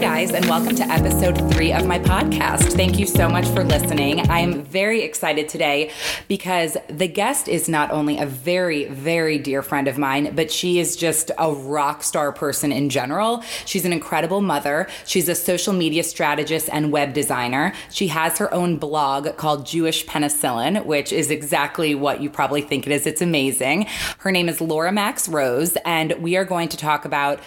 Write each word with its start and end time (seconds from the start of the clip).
Yeah 0.00 0.09
guys, 0.20 0.32
and 0.32 0.44
welcome 0.50 0.76
to 0.76 0.82
episode 0.82 1.50
three 1.50 1.72
of 1.72 1.86
my 1.86 1.98
podcast. 1.98 2.74
Thank 2.74 2.98
you 2.98 3.06
so 3.06 3.26
much 3.26 3.46
for 3.48 3.64
listening. 3.64 4.20
I 4.28 4.40
am 4.40 4.62
very 4.62 5.00
excited 5.00 5.48
today 5.48 5.92
because 6.28 6.76
the 6.88 7.08
guest 7.08 7.48
is 7.48 7.70
not 7.70 7.90
only 7.90 8.18
a 8.18 8.26
very, 8.26 8.84
very 8.84 9.38
dear 9.38 9.62
friend 9.62 9.88
of 9.88 9.96
mine, 9.96 10.34
but 10.36 10.50
she 10.50 10.78
is 10.78 10.94
just 10.94 11.30
a 11.38 11.50
rock 11.50 12.02
star 12.02 12.32
person 12.32 12.70
in 12.70 12.90
general. 12.90 13.42
She's 13.64 13.86
an 13.86 13.94
incredible 13.94 14.42
mother. 14.42 14.88
She's 15.06 15.26
a 15.26 15.34
social 15.34 15.72
media 15.72 16.02
strategist 16.02 16.68
and 16.70 16.92
web 16.92 17.14
designer. 17.14 17.72
She 17.90 18.08
has 18.08 18.36
her 18.36 18.52
own 18.52 18.76
blog 18.76 19.38
called 19.38 19.64
Jewish 19.64 20.04
Penicillin, 20.04 20.84
which 20.84 21.14
is 21.14 21.30
exactly 21.30 21.94
what 21.94 22.20
you 22.20 22.28
probably 22.28 22.60
think 22.60 22.86
it 22.86 22.92
is. 22.92 23.06
It's 23.06 23.22
amazing. 23.22 23.86
Her 24.18 24.30
name 24.30 24.50
is 24.50 24.60
Laura 24.60 24.92
Max 24.92 25.30
Rose, 25.30 25.78
and 25.86 26.12
we 26.20 26.36
are 26.36 26.44
going 26.44 26.68
to 26.68 26.76
talk 26.76 27.06
about 27.06 27.40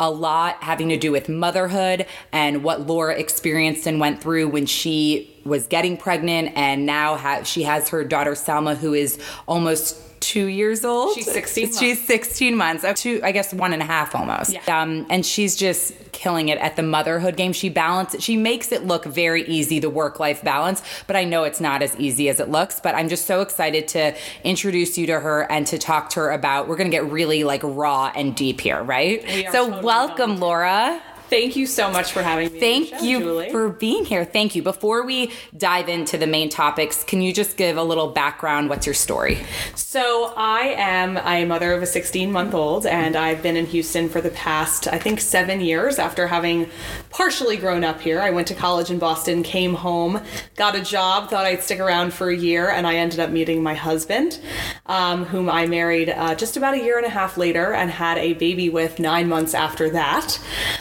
a 0.00 0.10
lot 0.10 0.62
having 0.62 0.88
to 0.88 0.96
do 0.96 1.12
with 1.12 1.28
motherhood 1.28 2.06
and 2.32 2.62
what 2.64 2.86
Laura 2.86 3.14
experienced 3.14 3.86
and 3.86 4.00
went 4.00 4.20
through 4.20 4.48
when 4.48 4.66
she 4.66 5.30
was 5.44 5.66
getting 5.66 5.96
pregnant 5.96 6.52
and 6.56 6.86
now 6.86 7.16
ha- 7.16 7.42
she 7.42 7.62
has 7.62 7.88
her 7.90 8.04
daughter 8.04 8.32
Salma 8.32 8.76
who 8.76 8.94
is 8.94 9.18
almost 9.46 10.00
two 10.24 10.46
years 10.46 10.84
old. 10.84 11.14
She's 11.14 11.30
16 11.30 11.64
months. 11.64 11.78
She's 11.78 12.06
16 12.06 12.56
months. 12.56 12.84
Uh, 12.84 12.94
Two, 12.94 13.20
I 13.22 13.30
guess 13.32 13.52
one 13.52 13.72
and 13.72 13.82
a 13.82 13.84
half 13.84 14.14
almost. 14.14 14.52
Yeah. 14.52 14.60
Um, 14.66 15.06
and 15.10 15.24
she's 15.24 15.54
just 15.54 15.92
killing 16.12 16.48
it 16.48 16.58
at 16.58 16.76
the 16.76 16.82
motherhood 16.82 17.36
game. 17.36 17.52
She 17.52 17.68
balances, 17.68 18.24
she 18.24 18.36
makes 18.36 18.72
it 18.72 18.86
look 18.86 19.04
very 19.04 19.46
easy, 19.46 19.80
the 19.80 19.90
work 19.90 20.18
life 20.18 20.42
balance, 20.42 20.82
but 21.06 21.16
I 21.16 21.24
know 21.24 21.44
it's 21.44 21.60
not 21.60 21.82
as 21.82 21.94
easy 21.98 22.28
as 22.30 22.40
it 22.40 22.48
looks. 22.48 22.80
But 22.80 22.94
I'm 22.94 23.08
just 23.08 23.26
so 23.26 23.42
excited 23.42 23.86
to 23.88 24.16
introduce 24.44 24.96
you 24.96 25.06
to 25.08 25.20
her 25.20 25.50
and 25.52 25.66
to 25.66 25.78
talk 25.78 26.08
to 26.10 26.20
her 26.20 26.30
about, 26.30 26.68
we're 26.68 26.76
going 26.76 26.90
to 26.90 26.96
get 26.96 27.04
really 27.10 27.44
like 27.44 27.60
raw 27.62 28.10
and 28.16 28.34
deep 28.34 28.60
here, 28.62 28.82
right? 28.82 29.22
We 29.26 29.44
so 29.46 29.66
totally 29.66 29.84
welcome, 29.84 30.34
to. 30.36 30.40
Laura. 30.40 31.02
Thank 31.30 31.56
you 31.56 31.66
so 31.66 31.90
much 31.90 32.12
for 32.12 32.22
having 32.22 32.52
me. 32.52 32.60
Thank 32.60 32.88
show, 32.88 33.02
you 33.02 33.18
Julie. 33.20 33.50
for 33.50 33.68
being 33.70 34.04
here. 34.04 34.24
Thank 34.24 34.54
you. 34.54 34.62
Before 34.62 35.04
we 35.04 35.32
dive 35.56 35.88
into 35.88 36.18
the 36.18 36.26
main 36.26 36.48
topics, 36.48 37.02
can 37.02 37.22
you 37.22 37.32
just 37.32 37.56
give 37.56 37.76
a 37.76 37.82
little 37.82 38.08
background? 38.08 38.68
What's 38.68 38.86
your 38.86 38.94
story? 38.94 39.44
So 39.74 40.32
I 40.36 40.74
am 40.76 41.16
a 41.18 41.44
mother 41.44 41.72
of 41.72 41.82
a 41.82 41.86
16 41.86 42.30
month 42.30 42.54
old, 42.54 42.86
and 42.86 43.16
I've 43.16 43.42
been 43.42 43.56
in 43.56 43.66
Houston 43.66 44.08
for 44.08 44.20
the 44.20 44.30
past, 44.30 44.86
I 44.88 44.98
think, 44.98 45.20
seven 45.20 45.60
years 45.60 45.98
after 45.98 46.26
having 46.26 46.70
partially 47.14 47.56
grown 47.56 47.84
up 47.84 48.00
here. 48.00 48.20
I 48.20 48.30
went 48.30 48.48
to 48.48 48.56
college 48.56 48.90
in 48.90 48.98
Boston, 48.98 49.44
came 49.44 49.74
home, 49.74 50.20
got 50.56 50.74
a 50.74 50.80
job, 50.80 51.30
thought 51.30 51.46
I'd 51.46 51.62
stick 51.62 51.78
around 51.78 52.12
for 52.12 52.28
a 52.28 52.36
year, 52.36 52.68
and 52.68 52.88
I 52.88 52.96
ended 52.96 53.20
up 53.20 53.30
meeting 53.30 53.62
my 53.62 53.74
husband, 53.74 54.40
um, 54.86 55.24
whom 55.24 55.48
I 55.48 55.66
married 55.66 56.10
uh, 56.10 56.34
just 56.34 56.56
about 56.56 56.74
a 56.74 56.82
year 56.82 56.96
and 56.96 57.06
a 57.06 57.10
half 57.10 57.38
later 57.38 57.72
and 57.72 57.88
had 57.88 58.18
a 58.18 58.32
baby 58.34 58.68
with 58.68 58.98
nine 58.98 59.28
months 59.28 59.54
after 59.54 59.88
that. 59.90 60.40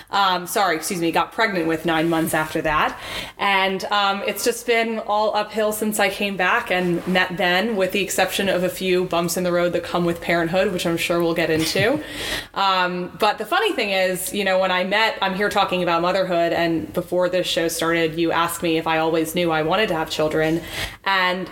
Um, 0.09 0.48
sorry, 0.48 0.76
excuse 0.76 1.00
me, 1.00 1.11
got 1.11 1.34
pregnant 1.34 1.67
with 1.67 1.86
nine 1.86 2.09
months 2.09 2.34
after 2.34 2.64
that. 2.64 3.00
And 3.38 3.84
um, 3.86 4.23
it's 4.26 4.44
just 4.44 4.66
been 4.66 5.00
all 5.00 5.36
uphill 5.36 5.72
since 5.72 6.00
I 6.00 6.09
came 6.09 6.36
back 6.36 6.72
and 6.72 7.06
met 7.08 7.38
Ben, 7.38 7.76
with 7.76 7.92
the 7.92 8.02
exception 8.02 8.50
of 8.50 8.64
a 8.64 8.70
few 8.70 9.06
bumps 9.06 9.38
in 9.38 9.44
the 9.44 9.52
road 9.52 9.73
that 9.73 9.84
come 9.84 10.04
with 10.04 10.20
parenthood, 10.20 10.73
which 10.73 10.88
I'm 10.88 10.98
sure 10.98 11.22
we'll 11.22 11.36
get 11.36 11.52
into. 11.52 12.04
um, 12.56 13.16
but 13.20 13.38
the 13.38 13.45
funny 13.45 13.73
thing 13.73 13.92
is, 13.92 14.34
you 14.34 14.44
know, 14.44 14.58
when 14.58 14.72
I 14.72 14.84
met, 14.84 15.20
I'm 15.22 15.36
here 15.36 15.50
talking 15.50 15.84
about 15.84 16.02
motherhood, 16.23 16.53
and 16.53 16.91
before 16.93 17.29
this 17.29 17.47
show 17.47 17.67
started, 17.67 18.16
you 18.16 18.31
asked 18.31 18.63
me 18.63 18.77
if 18.77 18.88
I 18.88 18.99
always 18.99 19.35
knew 19.35 19.52
I 19.52 19.61
wanted 19.63 19.89
to 19.89 19.95
have 19.95 20.09
children. 20.09 20.61
And 21.05 21.49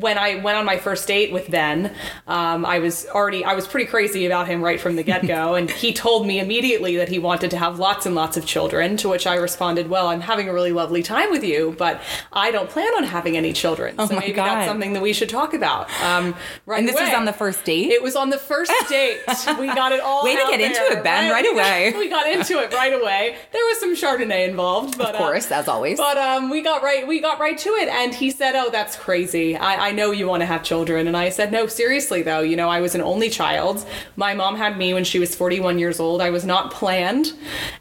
when 0.00 0.16
I 0.18 0.36
went 0.36 0.56
on 0.58 0.64
my 0.64 0.76
first 0.78 1.08
date 1.08 1.32
with 1.32 1.50
Ben, 1.50 1.92
um, 2.26 2.64
I 2.64 2.78
was 2.78 3.06
already 3.06 3.44
I 3.44 3.54
was 3.54 3.66
pretty 3.66 3.86
crazy 3.86 4.26
about 4.26 4.46
him 4.46 4.62
right 4.62 4.80
from 4.80 4.96
the 4.96 5.02
get 5.02 5.26
go, 5.26 5.54
and 5.58 5.70
he 5.70 5.92
told 5.92 6.26
me 6.26 6.38
immediately 6.40 6.96
that 6.98 7.08
he 7.08 7.18
wanted 7.18 7.50
to 7.50 7.56
have 7.58 7.78
lots 7.78 8.06
and 8.06 8.14
lots 8.14 8.36
of 8.36 8.46
children. 8.46 8.96
To 8.98 9.08
which 9.08 9.26
I 9.26 9.34
responded, 9.36 9.88
"Well, 9.88 10.08
I'm 10.08 10.20
having 10.20 10.48
a 10.48 10.52
really 10.52 10.72
lovely 10.72 11.02
time 11.02 11.30
with 11.30 11.42
you, 11.44 11.74
but 11.78 12.00
I 12.32 12.50
don't 12.50 12.68
plan 12.70 12.92
on 12.96 13.04
having 13.04 13.36
any 13.36 13.52
children. 13.52 13.96
so 13.96 14.04
Oh 14.04 14.06
my 14.14 14.20
maybe 14.20 14.32
God. 14.34 14.46
that's 14.46 14.68
something 14.68 14.92
that 14.92 15.02
we 15.02 15.12
should 15.12 15.28
talk 15.28 15.54
about." 15.54 15.88
Um, 16.02 16.34
right 16.66 16.78
And 16.78 16.88
this 16.88 16.94
was 17.00 17.12
on 17.14 17.24
the 17.24 17.32
first 17.32 17.64
date? 17.64 17.90
It 17.90 18.02
was 18.02 18.14
on 18.16 18.30
the 18.30 18.38
first 18.38 18.72
date. 18.88 19.18
we 19.58 19.66
got 19.66 19.92
it 19.92 20.00
all. 20.00 20.22
Way 20.24 20.36
to 20.36 20.46
get 20.50 20.60
into 20.60 20.80
it, 20.98 21.02
Ben, 21.02 21.30
right 21.32 21.44
got- 21.44 21.52
away. 21.54 21.94
We 21.98 22.08
got 22.08 22.26
into 22.28 22.58
it 22.60 22.72
right 22.72 22.92
away. 22.92 23.36
There 23.52 23.64
was 23.64 23.80
some 23.80 23.94
Chardonnay 23.96 24.48
involved, 24.48 24.96
but 24.98 25.08
Of 25.10 25.14
uh, 25.16 25.18
course, 25.18 25.50
as 25.50 25.66
always. 25.68 25.98
but 25.98 26.16
um, 26.16 26.50
we 26.50 26.62
got 26.62 26.82
right 26.82 27.06
we 27.06 27.20
got 27.20 27.40
right 27.40 27.58
to 27.58 27.70
it, 27.70 27.88
and 27.88 28.14
he 28.14 28.30
said, 28.30 28.54
"Oh, 28.54 28.70
that's 28.70 28.94
crazy. 28.96 29.56
I, 29.56 29.87
I 29.87 29.87
know 29.92 30.10
you 30.10 30.26
want 30.26 30.40
to 30.40 30.46
have 30.46 30.62
children." 30.62 31.06
And 31.06 31.16
I 31.16 31.28
said, 31.30 31.52
"No, 31.52 31.66
seriously 31.66 32.22
though. 32.22 32.40
You 32.40 32.56
know, 32.56 32.68
I 32.68 32.80
was 32.80 32.94
an 32.94 33.00
only 33.00 33.30
child. 33.30 33.84
My 34.16 34.34
mom 34.34 34.56
had 34.56 34.78
me 34.78 34.94
when 34.94 35.04
she 35.04 35.18
was 35.18 35.34
41 35.34 35.78
years 35.78 36.00
old. 36.00 36.20
I 36.20 36.30
was 36.30 36.44
not 36.44 36.70
planned, 36.70 37.32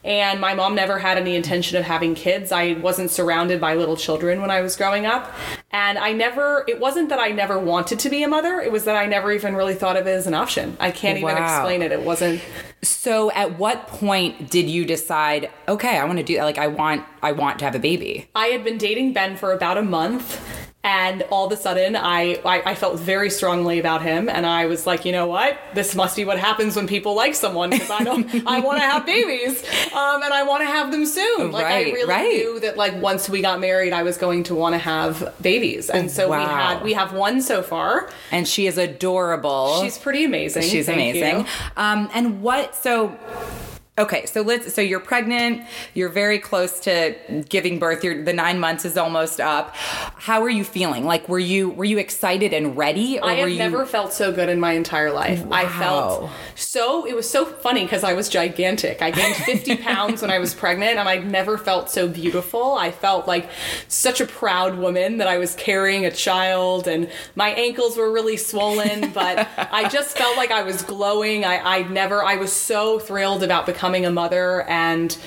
and 0.04 0.40
my 0.40 0.54
mom 0.54 0.76
never 0.76 1.00
had 1.00 1.18
any 1.18 1.36
intention 1.36 1.78
of 1.78 1.84
having 1.84 2.16
kids. 2.16 2.52
I 2.52 2.74
wasn't 2.74 3.12
surrounded 3.12 3.60
by 3.62 3.76
little 3.76 3.98
children 3.98 4.42
when 4.42 4.52
I 4.52 4.62
was 4.62 4.76
growing 4.76 5.06
up, 5.06 5.34
and 5.72 5.98
I 5.98 6.12
never. 6.14 6.64
It 6.68 6.80
wasn't 6.80 7.10
that 7.10 7.20
I 7.20 7.30
never 7.30 7.60
wanted 7.60 8.00
to 8.00 8.10
be 8.10 8.24
a 8.24 8.28
mother. 8.28 8.60
It 8.60 8.72
was 8.72 8.86
that 8.86 8.96
I 8.96 9.06
never 9.06 9.32
even 9.32 9.56
really 9.56 9.76
thought 9.76 9.98
of 9.98 10.08
it 10.08 10.12
as 10.12 10.28
an 10.28 10.34
option. 10.34 10.78
I 10.80 10.92
can't 10.92 11.18
even 11.18 11.38
explain 11.38 11.82
it. 11.82 11.92
It 11.92 12.02
wasn't." 12.02 12.42
So 12.84 13.32
at 13.32 13.58
what 13.58 13.88
point 13.88 14.52
did 14.52 14.70
you 14.70 14.86
decide, 14.86 15.50
okay, 15.68 15.98
I 15.98 16.06
want 16.06 16.20
to 16.20 16.24
do 16.24 16.36
that? 16.36 16.44
Like 16.44 16.60
I 16.60 16.68
want 16.68 17.04
I 17.24 17.32
want 17.32 17.60
to 17.60 17.66
have 17.66 17.76
a 17.76 17.80
baby. 17.80 18.30
I 18.36 18.48
had 18.48 18.64
been 18.64 18.78
dating 18.78 19.14
Ben 19.14 19.36
for 19.36 19.52
about 19.52 19.78
a 19.78 19.82
month. 19.82 20.40
And 20.88 21.24
all 21.24 21.48
of 21.48 21.52
a 21.52 21.58
sudden, 21.58 21.98
I, 21.98 22.40
I, 22.46 22.72
I 22.72 22.76
felt 22.76 22.98
very 22.98 23.30
strongly 23.30 23.78
about 23.78 24.02
him, 24.02 24.30
and 24.30 24.46
I 24.46 24.68
was 24.68 24.88
like, 24.88 25.04
you 25.04 25.12
know 25.12 25.28
what? 25.28 25.60
This 25.74 25.94
must 25.96 26.16
be 26.16 26.24
what 26.24 26.40
happens 26.40 26.78
when 26.78 26.88
people 26.88 27.14
like 27.14 27.36
someone 27.36 27.72
because 27.72 27.90
I 27.90 28.06
don't. 28.06 28.48
I 28.48 28.60
want 28.66 28.78
to 28.78 28.86
have 28.86 29.06
babies, 29.06 29.62
um, 29.92 30.24
and 30.24 30.34
I 30.34 30.44
want 30.44 30.62
to 30.62 30.66
have 30.66 30.94
them 30.94 31.06
soon. 31.06 31.52
Like 31.52 31.66
I 31.66 31.84
really 31.92 32.10
right. 32.10 32.30
knew 32.30 32.62
that, 32.62 32.78
like 32.78 32.96
once 33.02 33.28
we 33.28 33.42
got 33.42 33.60
married, 33.60 33.92
I 33.92 34.04
was 34.04 34.18
going 34.18 34.44
to 34.44 34.56
want 34.56 34.76
to 34.76 34.80
have 34.80 35.36
babies, 35.42 35.90
and 35.90 36.10
so 36.10 36.30
we 36.30 36.38
had 36.38 36.82
we 36.82 36.94
have 36.94 37.12
one 37.12 37.42
so 37.42 37.62
far. 37.62 38.10
And 38.32 38.48
she 38.48 38.66
is 38.66 38.78
adorable. 38.78 39.82
She's 39.82 39.98
pretty 39.98 40.24
amazing. 40.24 40.62
She's 40.62 40.86
Thank 40.86 40.96
amazing. 40.96 41.48
Um, 41.76 42.10
and 42.14 42.42
what 42.42 42.76
so 42.76 43.10
Okay, 44.00 44.28
so 44.28 44.42
let's 44.42 44.76
so 44.76 44.82
you're 44.82 45.00
pregnant, 45.00 45.64
you're 45.96 46.10
very 46.10 46.38
close 46.38 46.80
to 46.82 47.16
giving 47.50 47.80
birth, 47.80 48.04
you're 48.04 48.24
the 48.24 48.34
9 48.34 48.60
months 48.60 48.86
is 48.86 48.96
almost 48.96 49.40
up. 49.40 49.76
How 49.76 50.44
are 50.44 50.50
you 50.50 50.64
feeling? 50.64 51.04
Like 51.04 51.28
were 51.28 51.40
you 51.40 51.72
were 51.72 51.84
you 51.84 51.98
excited 51.98 52.54
and 52.54 52.78
ready 52.78 53.18
or 53.18 53.28
I 53.28 53.34
have 53.34 53.50
you 53.50 53.58
never 53.58 53.88
felt 53.88 54.14
so 54.14 54.32
good 54.32 54.50
in 54.50 54.60
my 54.60 54.74
entire 54.74 55.12
life. 55.12 55.44
I 55.52 55.68
felt 55.68 56.30
so, 56.54 57.08
it 57.08 57.16
was 57.16 57.28
so 57.28 57.44
funny 57.44 57.86
because 57.86 58.04
I 58.04 58.14
was 58.14 58.30
gigantic. 58.30 59.02
I 59.02 59.10
gained 59.10 59.36
50 59.36 59.78
pounds 59.90 60.22
when 60.22 60.30
I 60.30 60.38
was 60.38 60.54
pregnant 60.54 61.00
and 61.00 61.10
I 61.10 61.18
never 61.18 61.58
felt 61.58 61.90
so 61.90 62.08
beautiful. 62.08 62.76
I 62.76 62.92
felt 62.92 63.28
like 63.28 63.50
such 63.88 64.22
a 64.22 64.28
proud 64.28 64.78
woman 64.78 65.18
that 65.18 65.28
I 65.28 65.40
was 65.40 65.56
carrying 65.56 66.06
a 66.06 66.12
child 66.12 66.88
and 66.88 67.10
my 67.36 67.50
ankles 67.50 67.98
were 67.98 68.12
really 68.12 68.38
swollen, 68.38 69.12
but 69.12 69.48
I 69.58 69.90
just 69.90 70.16
felt 70.16 70.38
like 70.38 70.52
I 70.52 70.62
was 70.62 70.84
glowing. 70.84 71.46
I, 71.46 71.80
I 71.80 71.82
never, 71.88 72.24
I 72.24 72.36
was 72.36 72.54
so 72.54 73.00
thrilled 73.00 73.42
about 73.42 73.66
becoming 73.66 73.87
a 74.06 74.12
mother 74.12 74.64
and 74.64 75.18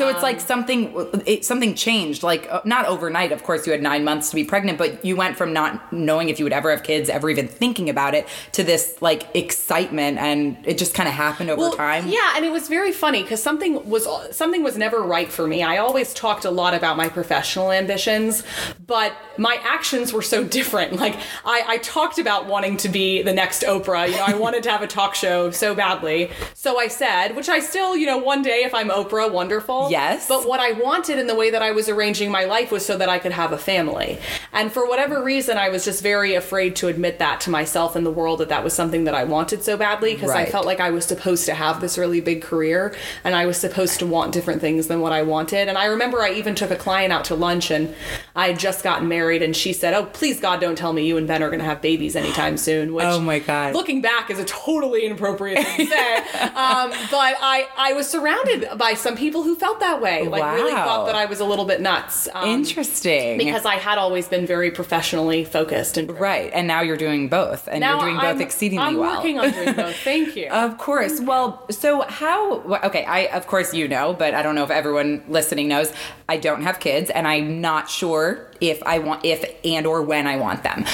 So 0.00 0.08
it's 0.08 0.22
like 0.22 0.40
something 0.40 0.94
it, 1.26 1.44
something 1.44 1.74
changed. 1.74 2.22
Like 2.22 2.48
uh, 2.50 2.62
not 2.64 2.86
overnight, 2.86 3.32
of 3.32 3.42
course. 3.42 3.66
You 3.66 3.72
had 3.72 3.82
nine 3.82 4.02
months 4.02 4.30
to 4.30 4.36
be 4.36 4.44
pregnant, 4.44 4.78
but 4.78 5.04
you 5.04 5.14
went 5.14 5.36
from 5.36 5.52
not 5.52 5.92
knowing 5.92 6.30
if 6.30 6.38
you 6.38 6.46
would 6.46 6.54
ever 6.54 6.70
have 6.70 6.82
kids, 6.82 7.10
ever 7.10 7.28
even 7.28 7.46
thinking 7.46 7.90
about 7.90 8.14
it, 8.14 8.26
to 8.52 8.64
this 8.64 8.96
like 9.02 9.28
excitement, 9.36 10.16
and 10.16 10.56
it 10.64 10.78
just 10.78 10.94
kind 10.94 11.06
of 11.06 11.14
happened 11.14 11.50
over 11.50 11.76
time. 11.76 12.08
Yeah, 12.08 12.32
and 12.34 12.46
it 12.46 12.50
was 12.50 12.66
very 12.66 12.92
funny 12.92 13.22
because 13.22 13.42
something 13.42 13.86
was 13.88 14.08
something 14.34 14.62
was 14.62 14.78
never 14.78 15.02
right 15.02 15.30
for 15.30 15.46
me. 15.46 15.62
I 15.62 15.76
always 15.76 16.14
talked 16.14 16.46
a 16.46 16.50
lot 16.50 16.72
about 16.72 16.96
my 16.96 17.10
professional 17.10 17.70
ambitions, 17.70 18.42
but 18.86 19.12
my 19.36 19.58
actions 19.62 20.14
were 20.14 20.22
so 20.22 20.44
different. 20.44 20.96
Like 20.96 21.16
I, 21.44 21.64
I 21.66 21.76
talked 21.78 22.18
about 22.18 22.46
wanting 22.46 22.78
to 22.78 22.88
be 22.88 23.22
the 23.22 23.34
next 23.34 23.64
Oprah. 23.64 24.08
You 24.08 24.16
know, 24.16 24.24
I 24.26 24.34
wanted 24.34 24.62
to 24.62 24.70
have 24.70 24.80
a 24.80 24.86
talk 24.86 25.14
show 25.14 25.50
so 25.50 25.74
badly. 25.74 26.30
So 26.54 26.78
I 26.78 26.88
said, 26.88 27.36
which 27.36 27.50
I 27.50 27.60
still, 27.60 27.96
you 27.96 28.06
know, 28.06 28.09
one 28.18 28.42
day 28.42 28.62
if 28.64 28.74
I'm 28.74 28.88
Oprah, 28.88 29.30
wonderful. 29.30 29.90
Yes. 29.90 30.28
But 30.28 30.46
what 30.46 30.60
I 30.60 30.72
wanted 30.72 31.18
in 31.18 31.26
the 31.26 31.34
way 31.34 31.50
that 31.50 31.62
I 31.62 31.72
was 31.72 31.88
arranging 31.88 32.30
my 32.30 32.44
life 32.44 32.70
was 32.70 32.84
so 32.84 32.96
that 32.96 33.08
I 33.08 33.18
could 33.18 33.32
have 33.32 33.52
a 33.52 33.58
family. 33.58 34.18
And 34.52 34.72
for 34.72 34.88
whatever 34.88 35.22
reason, 35.22 35.58
I 35.58 35.68
was 35.68 35.84
just 35.84 36.02
very 36.02 36.34
afraid 36.34 36.76
to 36.76 36.88
admit 36.88 37.18
that 37.18 37.40
to 37.42 37.50
myself 37.50 37.96
and 37.96 38.04
the 38.04 38.10
world 38.10 38.40
that 38.40 38.48
that 38.48 38.64
was 38.64 38.72
something 38.72 39.04
that 39.04 39.14
I 39.14 39.24
wanted 39.24 39.62
so 39.62 39.76
badly 39.76 40.14
because 40.14 40.30
I 40.30 40.46
felt 40.46 40.66
like 40.66 40.80
I 40.80 40.90
was 40.90 41.04
supposed 41.04 41.46
to 41.46 41.54
have 41.54 41.80
this 41.80 41.98
really 41.98 42.20
big 42.20 42.42
career 42.42 42.94
and 43.24 43.34
I 43.34 43.46
was 43.46 43.56
supposed 43.56 43.98
to 44.00 44.06
want 44.06 44.32
different 44.32 44.60
things 44.60 44.86
than 44.86 45.00
what 45.00 45.12
I 45.12 45.22
wanted. 45.22 45.68
And 45.68 45.76
I 45.76 45.86
remember 45.86 46.22
I 46.22 46.32
even 46.32 46.54
took 46.54 46.70
a 46.70 46.76
client 46.76 47.12
out 47.12 47.24
to 47.26 47.34
lunch 47.34 47.70
and 47.70 47.94
I 48.34 48.48
had 48.48 48.58
just 48.58 48.82
gotten 48.82 49.08
married 49.08 49.42
and 49.42 49.54
she 49.56 49.72
said, 49.72 49.94
Oh, 49.94 50.06
please 50.06 50.40
God, 50.40 50.60
don't 50.60 50.76
tell 50.76 50.92
me 50.92 51.06
you 51.06 51.16
and 51.16 51.26
Ben 51.26 51.42
are 51.42 51.48
going 51.48 51.60
to 51.60 51.64
have 51.64 51.82
babies 51.82 52.16
anytime 52.16 52.56
soon. 52.56 52.94
Which, 52.94 53.04
Oh 53.04 53.20
my 53.20 53.38
God. 53.38 53.74
Looking 53.74 54.00
back 54.00 54.30
is 54.30 54.38
a 54.38 54.44
totally 54.44 55.04
inappropriate 55.04 55.64
thing 55.66 55.86
to 55.86 55.92
say. 55.92 56.16
um, 56.40 56.90
but 57.10 57.36
I, 57.40 57.68
I 57.76 57.92
was 57.94 57.99
surrounded 58.08 58.68
by 58.76 58.94
some 58.94 59.16
people 59.16 59.42
who 59.42 59.54
felt 59.56 59.80
that 59.80 60.00
way. 60.00 60.26
Like 60.26 60.54
really 60.54 60.72
thought 60.72 61.06
that 61.06 61.14
I 61.14 61.26
was 61.26 61.40
a 61.40 61.44
little 61.44 61.64
bit 61.64 61.80
nuts. 61.80 62.28
Um, 62.32 62.48
Interesting. 62.48 63.38
Because 63.38 63.64
I 63.64 63.76
had 63.76 63.98
always 63.98 64.28
been 64.28 64.46
very 64.46 64.70
professionally 64.70 65.44
focused 65.44 65.96
and 65.96 66.10
right, 66.18 66.50
and 66.52 66.66
now 66.66 66.80
you're 66.80 66.96
doing 66.96 67.28
both, 67.28 67.68
and 67.68 67.80
now 67.80 68.00
you're 68.00 68.10
doing 68.10 68.16
both 68.16 68.36
I'm, 68.36 68.40
exceedingly 68.40 68.84
I'm 68.84 68.96
well. 68.96 69.16
working 69.16 69.38
on 69.38 69.50
doing 69.50 69.74
both. 69.74 69.96
Thank 69.96 70.36
you. 70.36 70.48
Of 70.48 70.78
course. 70.78 71.20
Well, 71.20 71.66
so 71.70 72.02
how? 72.02 72.60
Okay, 72.84 73.04
I 73.04 73.26
of 73.26 73.46
course 73.46 73.74
you 73.74 73.88
know, 73.88 74.12
but 74.12 74.34
I 74.34 74.42
don't 74.42 74.54
know 74.54 74.64
if 74.64 74.70
everyone 74.70 75.24
listening 75.28 75.68
knows. 75.68 75.92
I 76.28 76.36
don't 76.36 76.62
have 76.62 76.80
kids, 76.80 77.10
and 77.10 77.26
I'm 77.26 77.60
not 77.60 77.88
sure 77.88 78.49
if 78.60 78.82
I 78.84 78.98
want 78.98 79.24
if 79.24 79.44
and 79.64 79.86
or 79.86 80.02
when 80.02 80.26
I 80.26 80.36
want 80.36 80.62
them. 80.62 80.84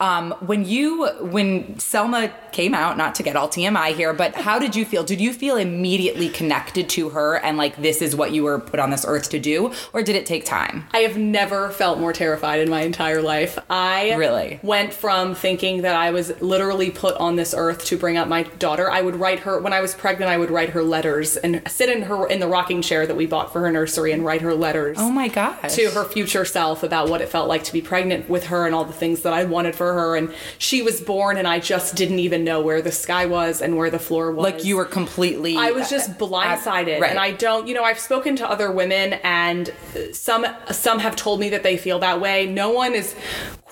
Um, 0.00 0.32
when 0.40 0.64
you 0.64 1.06
when 1.20 1.78
Selma 1.78 2.32
came 2.50 2.74
out, 2.74 2.96
not 2.96 3.14
to 3.16 3.22
get 3.22 3.36
all 3.36 3.48
TMI 3.48 3.94
here, 3.94 4.12
but 4.12 4.34
how 4.34 4.58
did 4.58 4.74
you 4.74 4.84
feel? 4.84 5.04
Did 5.04 5.20
you 5.20 5.32
feel 5.32 5.56
immediately 5.56 6.28
connected 6.28 6.88
to 6.90 7.10
her 7.10 7.36
and 7.36 7.56
like 7.56 7.76
this 7.76 8.02
is 8.02 8.16
what 8.16 8.32
you 8.32 8.42
were 8.42 8.58
put 8.58 8.80
on 8.80 8.90
this 8.90 9.04
earth 9.06 9.30
to 9.30 9.38
do, 9.38 9.72
or 9.92 10.02
did 10.02 10.16
it 10.16 10.26
take 10.26 10.44
time? 10.44 10.86
I 10.92 10.98
have 11.00 11.16
never 11.16 11.70
felt 11.70 12.00
more 12.00 12.12
terrified 12.12 12.58
in 12.58 12.68
my 12.68 12.80
entire 12.82 13.22
life. 13.22 13.58
I 13.70 14.14
Really? 14.14 14.58
went 14.64 14.92
from 14.92 15.36
thinking 15.36 15.82
that 15.82 15.94
I 15.94 16.10
was 16.10 16.32
literally 16.42 16.90
put 16.90 17.16
on 17.18 17.36
this 17.36 17.54
earth 17.56 17.84
to 17.86 17.96
bring 17.96 18.16
up 18.16 18.26
my 18.26 18.42
daughter. 18.42 18.90
I 18.90 19.02
would 19.02 19.14
write 19.14 19.40
her 19.40 19.60
when 19.60 19.72
I 19.72 19.80
was 19.80 19.94
pregnant. 19.94 20.32
I 20.32 20.36
would 20.36 20.50
write 20.50 20.70
her 20.70 20.82
letters 20.82 21.36
and 21.36 21.62
sit 21.70 21.88
in 21.88 22.02
her 22.02 22.26
in 22.26 22.40
the 22.40 22.48
rocking 22.48 22.82
chair 22.82 23.06
that 23.06 23.16
we 23.16 23.26
bought 23.26 23.52
for 23.52 23.60
her 23.60 23.70
nursery 23.70 24.10
and 24.10 24.24
write 24.24 24.40
her 24.40 24.54
letters. 24.54 24.96
Oh 24.98 25.10
my 25.10 25.28
gosh. 25.28 25.74
to 25.76 25.90
her 25.90 26.04
future 26.04 26.44
self 26.44 26.82
about 26.82 27.08
what 27.12 27.20
it 27.20 27.28
felt 27.28 27.46
like 27.46 27.62
to 27.64 27.72
be 27.72 27.80
pregnant 27.80 28.28
with 28.28 28.46
her 28.46 28.66
and 28.66 28.74
all 28.74 28.84
the 28.84 28.92
things 28.92 29.22
that 29.22 29.32
I 29.32 29.44
wanted 29.44 29.76
for 29.76 29.92
her. 29.92 30.16
And 30.16 30.34
she 30.58 30.82
was 30.82 31.00
born, 31.00 31.36
and 31.36 31.46
I 31.46 31.60
just 31.60 31.94
didn't 31.94 32.18
even 32.18 32.42
know 32.42 32.60
where 32.60 32.82
the 32.82 32.90
sky 32.90 33.26
was 33.26 33.62
and 33.62 33.76
where 33.76 33.90
the 33.90 34.00
floor 34.00 34.32
was. 34.32 34.42
like 34.42 34.64
you 34.64 34.76
were 34.76 34.84
completely 34.84 35.56
I 35.56 35.70
was 35.70 35.88
just 35.88 36.18
blindsided, 36.18 37.00
right. 37.00 37.10
and 37.10 37.20
I 37.20 37.30
don't. 37.30 37.68
You 37.68 37.74
know, 37.74 37.84
I've 37.84 38.00
spoken 38.00 38.34
to 38.36 38.50
other 38.50 38.72
women, 38.72 39.14
and 39.22 39.72
some 40.12 40.44
some 40.70 40.98
have 40.98 41.14
told 41.14 41.38
me 41.38 41.50
that 41.50 41.62
they 41.62 41.76
feel 41.76 42.00
that 42.00 42.20
way. 42.20 42.46
No 42.46 42.70
one 42.70 42.94
is 42.94 43.14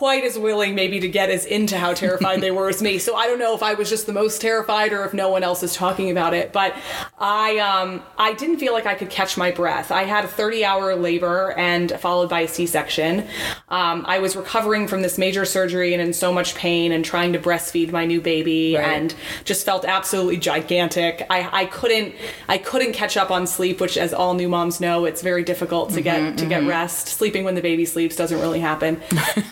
quite 0.00 0.24
as 0.24 0.38
willing, 0.38 0.74
maybe, 0.74 0.98
to 0.98 1.08
get 1.08 1.28
as 1.28 1.44
into 1.44 1.76
how 1.76 1.92
terrified 1.92 2.40
they 2.40 2.50
were 2.50 2.70
as 2.70 2.80
me. 2.80 2.96
So 2.96 3.16
I 3.16 3.26
don't 3.26 3.38
know 3.38 3.54
if 3.54 3.62
I 3.62 3.74
was 3.74 3.90
just 3.90 4.06
the 4.06 4.14
most 4.14 4.40
terrified, 4.40 4.94
or 4.94 5.04
if 5.04 5.12
no 5.12 5.28
one 5.28 5.42
else 5.42 5.62
is 5.62 5.74
talking 5.74 6.10
about 6.10 6.32
it. 6.32 6.54
But 6.54 6.74
I 7.18 7.58
um 7.58 8.02
I 8.16 8.32
didn't 8.32 8.60
feel 8.60 8.72
like 8.72 8.86
I 8.86 8.94
could 8.94 9.10
catch 9.10 9.36
my 9.36 9.50
breath. 9.50 9.90
I 9.92 10.04
had 10.04 10.24
a 10.24 10.28
30 10.28 10.64
hour 10.64 10.96
labor 10.96 11.52
and 11.52 11.92
followed 12.00 12.30
by 12.30 12.40
a 12.40 12.48
C 12.48 12.64
section. 12.64 13.26
Um, 13.68 14.04
I 14.08 14.20
was 14.20 14.36
recovering 14.36 14.88
from 14.88 15.02
this 15.02 15.18
major 15.18 15.44
surgery 15.44 15.92
and 15.92 16.00
in 16.00 16.14
so 16.14 16.32
much 16.32 16.54
pain, 16.54 16.92
and 16.92 17.04
trying 17.04 17.34
to 17.34 17.38
breastfeed 17.38 17.92
my 17.92 18.06
new 18.06 18.22
baby, 18.22 18.76
Right. 18.76 18.88
and 18.88 19.14
just 19.44 19.66
felt 19.66 19.84
absolutely 19.84 20.38
gigantic. 20.38 21.26
I, 21.28 21.46
I 21.52 21.64
couldn't 21.66 22.14
I 22.48 22.56
couldn't 22.56 22.94
catch 22.94 23.18
up 23.18 23.30
on 23.30 23.46
sleep, 23.46 23.82
which 23.82 23.98
as 23.98 24.14
all 24.14 24.32
new 24.32 24.48
moms 24.48 24.80
know, 24.80 25.04
it's 25.04 25.20
very 25.20 25.44
difficult 25.44 25.90
to 25.90 26.00
get 26.00 26.38
to 26.38 26.46
get 26.46 26.64
rest. 26.64 27.08
Sleeping 27.08 27.44
when 27.44 27.54
the 27.54 27.60
baby 27.60 27.84
sleeps 27.84 28.16
doesn't 28.16 28.40
really 28.40 28.60
happen. 28.60 28.96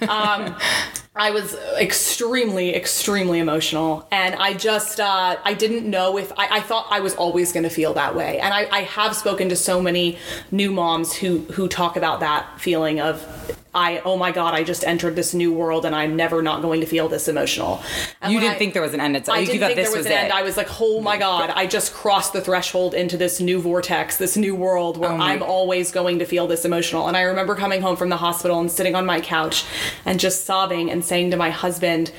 um, 0.09 0.38
haben. 0.39 0.55
I 1.19 1.33
was 1.33 1.55
extremely, 1.81 2.75
extremely 2.75 3.41
emotional, 3.41 4.07
and 4.13 4.35
I 4.37 4.55
just 4.55 5.01
uh, 5.01 5.37
I 5.45 5.55
didn't 5.55 5.89
know 5.89 6.17
if 6.17 6.33
I, 6.39 6.59
I 6.59 6.61
thought 6.61 6.87
I 6.91 7.01
was 7.01 7.15
always 7.17 7.53
going 7.53 7.65
to 7.65 7.71
feel 7.71 7.93
that 7.95 8.15
way, 8.15 8.39
and 8.39 8.55
I, 8.55 8.69
I 8.71 8.81
have 8.83 9.17
spoken 9.17 9.49
to 9.49 9.57
so 9.57 9.83
many 9.83 10.19
new 10.51 10.71
moms 10.71 11.15
who 11.15 11.39
who 11.53 11.69
talk 11.69 11.97
about 11.97 12.21
that 12.21 12.61
feeling 12.61 13.01
of 13.01 13.27
I 13.75 14.01
oh 14.07 14.17
my 14.17 14.33
god 14.33 14.55
I 14.55 14.65
just 14.65 14.83
entered 14.83 15.15
this 15.15 15.35
new 15.35 15.53
world 15.53 15.85
and 15.85 15.95
I'm 15.95 16.17
never 16.17 16.41
not 16.41 16.63
going 16.63 16.81
to 16.81 16.87
feel 16.87 17.07
this 17.09 17.29
emotional. 17.29 17.83
And 18.23 18.33
you 18.33 18.41
didn't 18.41 18.55
I- 18.55 18.59
think 18.59 18.73
there 18.73 18.83
was 18.83 18.95
an 18.95 19.01
end. 19.01 19.15
It's 19.15 19.29
I 19.29 19.41
you 19.41 19.47
didn't 19.47 19.61
think 19.69 19.77
there 19.77 19.91
was, 19.91 19.99
was 19.99 20.07
an 20.07 20.13
it. 20.13 20.15
end. 20.17 20.33
I 20.33 20.43
was 20.43 20.57
like, 20.57 20.69
oh 20.81 21.03
my 21.03 21.19
god, 21.19 21.51
I 21.51 21.67
just 21.67 21.93
crossed 21.93 22.33
the 22.33 22.41
threshold 22.41 22.95
into 22.95 23.19
this 23.19 23.41
new 23.41 23.61
vortex, 23.61 24.17
this 24.17 24.39
new 24.39 24.55
world 24.55 24.97
where 24.97 25.13
Oh 25.13 25.17
I'm 25.19 25.43
always 25.43 25.91
going 25.93 26.19
to 26.21 26.25
feel 26.25 26.47
this 26.47 26.65
emotional. 26.65 27.09
And 27.09 27.17
I 27.17 27.23
remember 27.23 27.55
coming 27.55 27.83
home 27.83 27.97
from 27.97 28.09
the 28.09 28.17
hospital 28.17 28.59
and 28.59 28.71
sitting 28.71 28.95
on 28.95 29.05
my 29.05 29.21
couch 29.21 29.65
and 30.07 30.19
just 30.19 30.47
sobbing 30.47 30.91
and 30.91 31.05
saying 31.09 31.31
to 31.31 31.37
my 31.37 31.51
husband, 31.51 32.13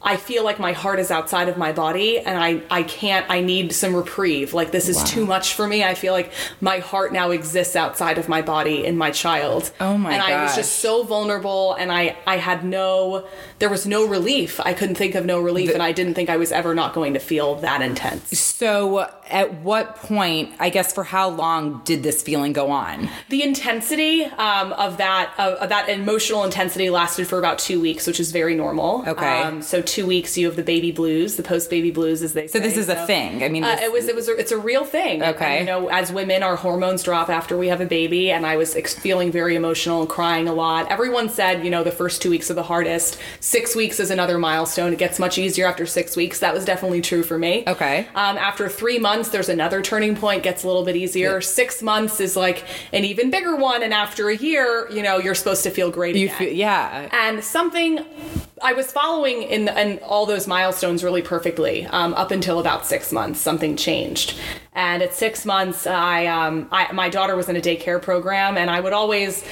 I 0.00 0.16
feel 0.16 0.44
like 0.44 0.60
my 0.60 0.72
heart 0.72 1.00
is 1.00 1.10
outside 1.10 1.48
of 1.48 1.56
my 1.56 1.72
body 1.72 2.20
and 2.20 2.38
I, 2.38 2.62
I 2.70 2.84
can't, 2.84 3.26
I 3.28 3.40
need 3.40 3.72
some 3.72 3.96
reprieve. 3.96 4.54
Like, 4.54 4.70
this 4.70 4.88
is 4.88 5.02
too 5.02 5.26
much 5.26 5.54
for 5.54 5.66
me. 5.66 5.82
I 5.82 5.94
feel 5.94 6.12
like 6.12 6.32
my 6.60 6.78
heart 6.78 7.12
now 7.12 7.30
exists 7.30 7.74
outside 7.74 8.16
of 8.16 8.28
my 8.28 8.40
body 8.40 8.86
in 8.86 8.96
my 8.96 9.10
child. 9.10 9.72
Oh 9.80 9.98
my 9.98 10.10
God. 10.10 10.14
And 10.14 10.22
I 10.22 10.44
was 10.44 10.54
just 10.54 10.78
so 10.78 11.02
vulnerable 11.02 11.74
and 11.74 11.90
I, 11.90 12.16
I 12.26 12.36
had 12.36 12.64
no, 12.64 13.26
there 13.58 13.68
was 13.68 13.86
no 13.86 14.06
relief. 14.06 14.60
I 14.60 14.72
couldn't 14.72 14.94
think 14.94 15.16
of 15.16 15.26
no 15.26 15.40
relief 15.40 15.70
and 15.74 15.82
I 15.82 15.90
didn't 15.90 16.14
think 16.14 16.30
I 16.30 16.36
was 16.36 16.52
ever 16.52 16.76
not 16.76 16.94
going 16.94 17.14
to 17.14 17.20
feel 17.20 17.56
that 17.56 17.82
intense. 17.82 18.38
So, 18.38 19.10
at 19.30 19.60
what 19.60 19.96
point, 19.96 20.52
I 20.58 20.70
guess, 20.70 20.92
for 20.92 21.04
how 21.04 21.28
long 21.28 21.82
did 21.84 22.02
this 22.02 22.22
feeling 22.22 22.52
go 22.52 22.70
on? 22.70 23.10
The 23.28 23.42
intensity 23.42 24.24
um, 24.24 24.72
of 24.72 24.96
that 24.98 25.32
of, 25.38 25.54
of 25.54 25.68
that 25.68 25.88
emotional 25.88 26.44
intensity 26.44 26.88
lasted 26.88 27.26
for 27.26 27.38
about 27.38 27.58
two 27.58 27.80
weeks, 27.80 28.06
which 28.06 28.20
is 28.20 28.32
very 28.32 28.54
normal. 28.54 29.04
Okay. 29.06 29.42
Um, 29.42 29.60
so 29.60 29.82
two 29.82 29.97
weeks, 30.06 30.36
you 30.38 30.46
have 30.46 30.56
the 30.56 30.62
baby 30.62 30.92
blues, 30.92 31.36
the 31.36 31.42
post 31.42 31.70
baby 31.70 31.90
blues, 31.90 32.22
as 32.22 32.32
they 32.32 32.46
say. 32.46 32.52
So 32.52 32.60
this 32.60 32.76
is 32.76 32.88
a 32.88 33.06
thing. 33.06 33.42
I 33.42 33.48
mean, 33.48 33.64
Uh, 33.64 33.78
it 33.80 33.92
was 33.92 34.08
it 34.08 34.14
was 34.14 34.28
a, 34.28 34.36
it's 34.36 34.52
a 34.52 34.58
real 34.58 34.84
thing. 34.84 35.22
Okay. 35.22 35.58
And, 35.58 35.66
you 35.68 35.72
know, 35.72 35.88
as 35.88 36.12
women, 36.12 36.42
our 36.42 36.56
hormones 36.56 37.02
drop 37.02 37.28
after 37.28 37.56
we 37.56 37.68
have 37.68 37.80
a 37.80 37.86
baby, 37.86 38.30
and 38.30 38.46
I 38.46 38.56
was 38.56 38.74
ex- 38.76 38.94
feeling 38.94 39.30
very 39.32 39.54
emotional 39.56 40.00
and 40.00 40.08
crying 40.10 40.48
a 40.48 40.52
lot. 40.52 40.90
Everyone 40.90 41.28
said, 41.28 41.64
you 41.64 41.70
know, 41.70 41.82
the 41.84 41.90
first 41.92 42.22
two 42.22 42.30
weeks 42.30 42.50
are 42.50 42.54
the 42.54 42.62
hardest. 42.62 43.18
Six 43.40 43.74
weeks 43.76 44.00
is 44.00 44.10
another 44.10 44.38
milestone. 44.38 44.92
It 44.92 44.98
gets 44.98 45.18
much 45.18 45.38
easier 45.38 45.66
after 45.66 45.86
six 45.86 46.16
weeks. 46.16 46.38
That 46.40 46.54
was 46.54 46.64
definitely 46.64 47.00
true 47.00 47.22
for 47.22 47.38
me. 47.38 47.64
Okay. 47.66 48.06
Um, 48.14 48.36
after 48.38 48.68
three 48.68 48.98
months, 48.98 49.28
there's 49.30 49.48
another 49.48 49.82
turning 49.82 50.16
point, 50.16 50.42
gets 50.42 50.64
a 50.64 50.66
little 50.66 50.84
bit 50.84 50.96
easier. 50.96 51.40
Six 51.40 51.82
months 51.82 52.20
is 52.20 52.36
like 52.36 52.64
an 52.92 53.04
even 53.04 53.30
bigger 53.30 53.56
one, 53.56 53.82
and 53.82 53.92
after 53.94 54.28
a 54.28 54.36
year, 54.36 54.88
you 54.90 55.02
know, 55.02 55.18
you're 55.18 55.34
supposed 55.34 55.62
to 55.64 55.70
feel 55.70 55.90
great 55.90 56.16
you 56.16 56.26
again. 56.26 56.38
feel, 56.38 56.52
yeah. 56.52 57.08
And 57.12 57.42
something 57.44 58.04
I 58.62 58.72
was 58.72 58.90
following 58.92 59.42
in, 59.42 59.68
in 59.68 59.98
all 60.00 60.26
those 60.26 60.46
milestones 60.46 61.04
really 61.04 61.22
perfectly 61.22 61.86
um, 61.86 62.14
up 62.14 62.30
until 62.30 62.58
about 62.58 62.86
six 62.86 63.12
months. 63.12 63.40
Something 63.40 63.76
changed, 63.76 64.34
and 64.72 65.02
at 65.02 65.14
six 65.14 65.44
months, 65.44 65.86
I, 65.86 66.26
um, 66.26 66.68
I 66.70 66.92
my 66.92 67.08
daughter 67.08 67.36
was 67.36 67.48
in 67.48 67.56
a 67.56 67.60
daycare 67.60 68.00
program, 68.00 68.56
and 68.56 68.70
I 68.70 68.80
would 68.80 68.92
always, 68.92 69.44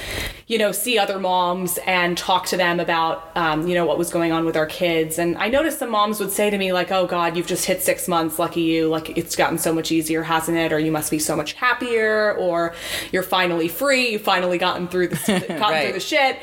you 0.47 0.57
know, 0.57 0.71
see 0.71 0.97
other 0.97 1.19
moms 1.19 1.77
and 1.85 2.17
talk 2.17 2.45
to 2.47 2.57
them 2.57 2.79
about, 2.79 3.29
um, 3.35 3.67
you 3.67 3.75
know, 3.75 3.85
what 3.85 3.97
was 3.97 4.09
going 4.09 4.31
on 4.31 4.45
with 4.45 4.55
our 4.55 4.65
kids. 4.65 5.19
And 5.19 5.37
I 5.37 5.49
noticed 5.49 5.79
some 5.79 5.89
moms 5.91 6.19
would 6.19 6.31
say 6.31 6.49
to 6.49 6.57
me 6.57 6.71
like, 6.73 6.91
"Oh 6.91 7.05
God, 7.07 7.35
you've 7.37 7.47
just 7.47 7.65
hit 7.65 7.81
six 7.81 8.07
months. 8.07 8.39
Lucky 8.39 8.61
you. 8.61 8.87
Like 8.87 9.17
it's 9.17 9.35
gotten 9.35 9.57
so 9.57 9.73
much 9.73 9.91
easier, 9.91 10.23
hasn't 10.23 10.57
it? 10.57 10.71
Or 10.73 10.79
you 10.79 10.91
must 10.91 11.11
be 11.11 11.19
so 11.19 11.35
much 11.35 11.53
happier. 11.53 12.33
Or 12.35 12.73
you're 13.11 13.23
finally 13.23 13.67
free. 13.67 14.11
You've 14.11 14.21
finally 14.21 14.57
gotten 14.57 14.87
through 14.87 15.09
the 15.09 15.15
gotten 15.47 15.59
Right. 15.61 15.83
through 15.85 15.93
the 15.93 15.99
shit." 15.99 16.37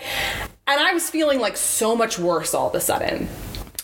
And 0.66 0.80
I 0.80 0.92
was 0.94 1.10
feeling 1.10 1.40
like 1.40 1.56
so 1.56 1.94
much 1.94 2.18
worse 2.18 2.54
all 2.54 2.68
of 2.68 2.74
a 2.74 2.80
sudden. 2.80 3.28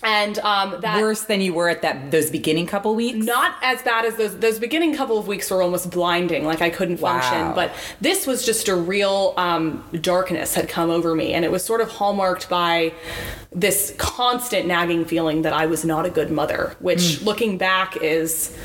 And 0.02 0.38
um, 0.38 0.80
that 0.80 0.98
Worse 1.02 1.24
than 1.24 1.42
you 1.42 1.52
were 1.52 1.68
at 1.68 1.82
that 1.82 2.10
those 2.10 2.30
beginning 2.30 2.66
couple 2.66 2.94
weeks. 2.94 3.18
not 3.26 3.56
as 3.62 3.82
bad 3.82 4.06
as 4.06 4.16
those 4.16 4.34
those 4.38 4.58
beginning 4.58 4.96
couple 4.96 5.18
of 5.18 5.26
weeks 5.26 5.50
were 5.50 5.60
almost 5.60 5.90
blinding 5.90 6.46
like 6.46 6.62
i 6.62 6.70
couldn't 6.70 7.00
Wow. 7.02 7.20
function 7.20 7.54
but 7.54 7.70
this 8.00 8.26
was 8.26 8.46
just 8.46 8.68
a 8.68 8.74
real 8.74 9.34
um, 9.36 9.84
darkness 10.00 10.54
had 10.54 10.70
come 10.70 10.88
over 10.88 11.14
me 11.14 11.34
and 11.34 11.44
it 11.44 11.50
was 11.52 11.62
sort 11.62 11.82
of 11.82 11.90
hallmarked 11.90 12.48
by 12.48 12.94
this 13.52 13.94
constant 13.98 14.66
nagging 14.66 15.04
feeling 15.04 15.42
that 15.42 15.52
i 15.52 15.66
was 15.66 15.84
not 15.84 16.06
a 16.06 16.10
good 16.10 16.30
mother 16.30 16.74
which 16.80 17.18
Hmm. 17.18 17.24
looking 17.26 17.58
back 17.58 17.98
is 17.98 18.56